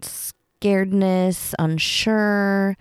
[0.00, 2.76] scaredness, unsure,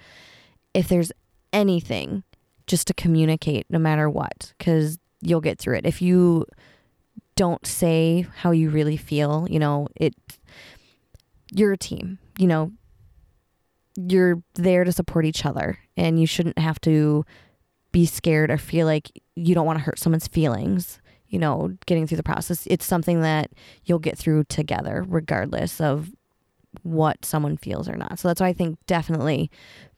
[0.74, 1.12] if there's
[1.51, 2.24] anything,
[2.66, 5.86] just to communicate no matter what, because you'll get through it.
[5.86, 6.45] If you
[7.36, 10.16] don't say how you really feel, you know, it,
[11.51, 12.72] you're a team, you know,
[13.95, 17.26] you're there to support each other and you shouldn't have to
[17.91, 20.99] be scared or feel like you don't want to hurt someone's feelings
[21.34, 23.52] you know getting through the process it's something that
[23.86, 26.12] you'll get through together regardless of
[26.84, 29.50] what someone feels or not so that's why i think definitely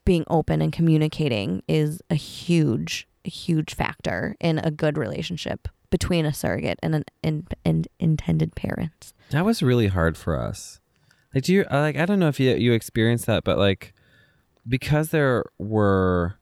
[0.06, 6.34] being open and communicating is a huge huge factor in a good relationship between a
[6.34, 10.80] surrogate and an and, and intended parents That was really hard for us.
[11.34, 11.98] Like, do you uh, like?
[11.98, 13.94] I don't know if you you experienced that, but like,
[14.68, 16.38] because there were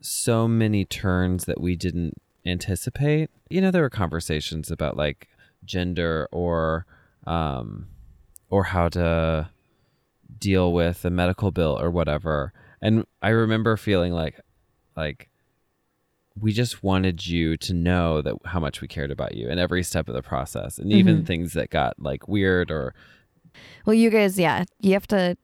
[0.00, 2.14] so many turns that we didn't
[2.46, 3.30] anticipate.
[3.48, 5.28] You know, there were conversations about like
[5.64, 6.86] gender or
[7.26, 7.88] um
[8.50, 9.48] or how to
[10.38, 12.52] deal with a medical bill or whatever.
[12.82, 14.38] And I remember feeling like
[14.96, 15.28] like
[16.38, 19.82] we just wanted you to know that how much we cared about you in every
[19.84, 21.26] step of the process and even Mhm.
[21.26, 22.94] things that got like weird or
[23.86, 25.36] Well, you guys, yeah, you have to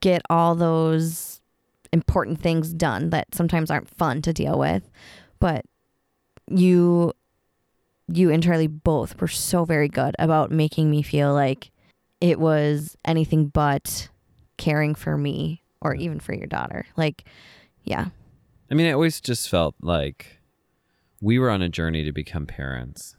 [0.00, 1.42] get all those
[1.92, 4.90] important things done that sometimes aren't fun to deal with,
[5.40, 5.64] but
[6.50, 7.12] you
[8.10, 11.70] you and Charlie both were so very good about making me feel like
[12.20, 14.08] it was anything but
[14.56, 16.86] caring for me or even for your daughter.
[16.96, 17.24] Like,
[17.84, 18.06] yeah.
[18.70, 20.40] I mean, I always just felt like
[21.20, 23.16] we were on a journey to become parents,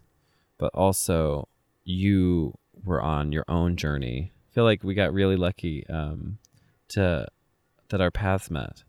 [0.57, 1.47] but also
[1.84, 4.32] you were on your own journey.
[4.51, 6.39] I feel like we got really lucky um,
[6.89, 7.27] to
[7.89, 8.84] that our paths met.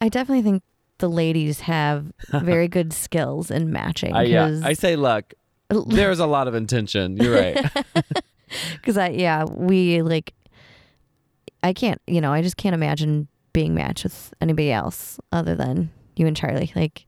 [0.00, 0.62] I definitely think
[0.98, 4.14] the ladies have very good skills in matching.
[4.14, 5.34] I, yeah, I say luck.
[5.86, 7.16] There's a lot of intention.
[7.16, 7.70] You're right.
[8.76, 10.32] Because I, yeah, we like,
[11.62, 15.90] I can't, you know, I just can't imagine being matched with anybody else other than
[16.16, 16.72] you and Charlie.
[16.74, 17.04] Like,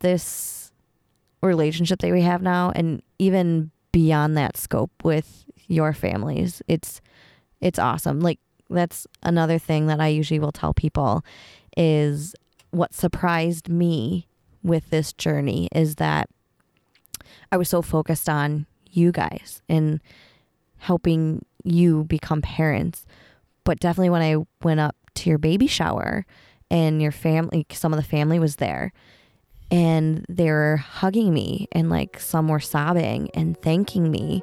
[0.00, 0.70] this
[1.42, 7.00] relationship that we have now, and even beyond that scope with your families, it's,
[7.62, 8.20] it's awesome.
[8.20, 8.38] Like,
[8.68, 11.24] that's another thing that I usually will tell people
[11.76, 12.34] is
[12.70, 14.26] what surprised me
[14.62, 16.28] with this journey is that
[17.52, 20.00] I was so focused on you guys and
[20.78, 23.06] helping you become parents.
[23.64, 26.26] But definitely when I went up to your baby shower
[26.70, 28.92] and your family, some of the family was there
[29.70, 34.42] and they were hugging me and like some were sobbing and thanking me.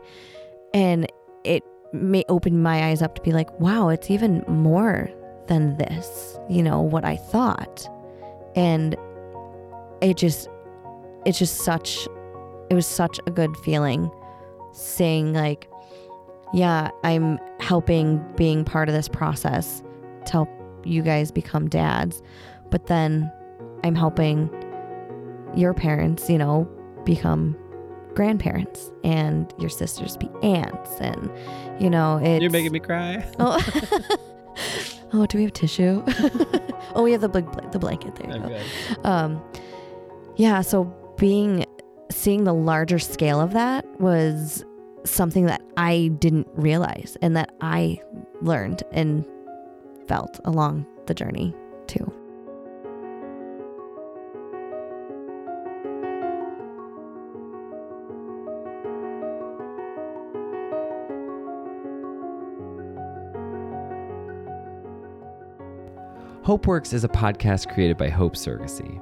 [0.74, 1.08] And
[1.44, 1.64] it
[1.94, 5.10] may open my eyes up to be like, wow, it's even more
[5.48, 7.88] than this, you know, what I thought.
[8.56, 8.96] And
[10.02, 10.50] it just,
[11.26, 12.08] it's just such,
[12.70, 14.10] it was such a good feeling
[14.74, 15.70] saying like
[16.54, 19.84] yeah i'm helping being part of this process
[20.26, 20.50] to help
[20.84, 22.24] you guys become dads
[22.72, 23.32] but then
[23.84, 24.50] i'm helping
[25.56, 26.68] your parents you know
[27.06, 27.56] become
[28.16, 31.30] grandparents and your sisters be aunts and
[31.80, 33.24] you know it's You're making me cry.
[33.40, 33.60] oh,
[35.14, 36.04] oh do we have tissue?
[36.96, 37.40] Oh we have the bl-
[37.72, 38.14] the blanket.
[38.16, 39.04] There you go.
[39.10, 39.42] Um
[40.36, 40.84] yeah so
[41.18, 41.66] being
[42.12, 44.64] seeing the larger scale of that was
[45.06, 48.00] something that i didn't realize and that i
[48.42, 49.26] learned and
[50.08, 51.54] felt along the journey
[51.88, 52.12] too
[66.44, 69.02] HopeWorks is a podcast created by Hope Surrogacy.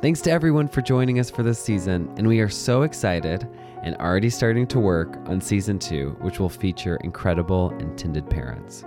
[0.00, 3.48] Thanks to everyone for joining us for this season, and we are so excited
[3.82, 8.84] and already starting to work on season two, which will feature incredible intended parents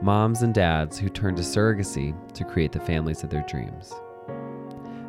[0.00, 3.92] moms and dads who turn to surrogacy to create the families of their dreams.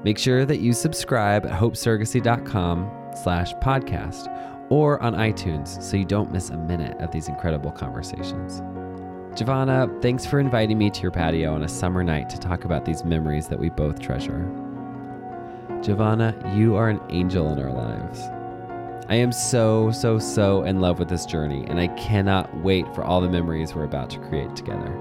[0.03, 2.91] Make sure that you subscribe at hopesurrogacy.com
[3.23, 4.27] slash podcast
[4.69, 8.61] or on iTunes so you don't miss a minute of these incredible conversations.
[9.35, 12.85] Jehvana, thanks for inviting me to your patio on a summer night to talk about
[12.85, 14.47] these memories that we both treasure.
[15.81, 18.19] Jehvana, you are an angel in our lives.
[19.09, 23.03] I am so, so, so in love with this journey, and I cannot wait for
[23.03, 24.93] all the memories we're about to create together.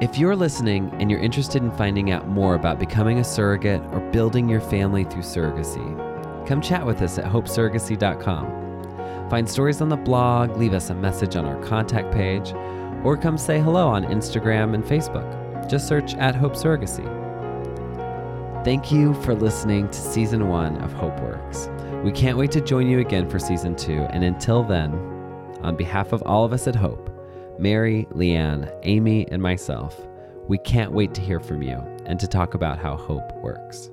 [0.00, 4.00] If you're listening and you're interested in finding out more about becoming a surrogate or
[4.10, 8.65] building your family through surrogacy, come chat with us at hopesurrogacy.com.
[9.30, 12.52] Find stories on the blog, leave us a message on our contact page,
[13.04, 15.68] or come say hello on Instagram and Facebook.
[15.68, 17.04] Just search at Hope Surrogacy.
[18.64, 21.68] Thank you for listening to season one of Hope Works.
[22.04, 24.92] We can't wait to join you again for season two, and until then,
[25.62, 27.10] on behalf of all of us at Hope,
[27.58, 30.06] Mary, Leanne, Amy, and myself,
[30.46, 33.90] we can't wait to hear from you and to talk about how hope works.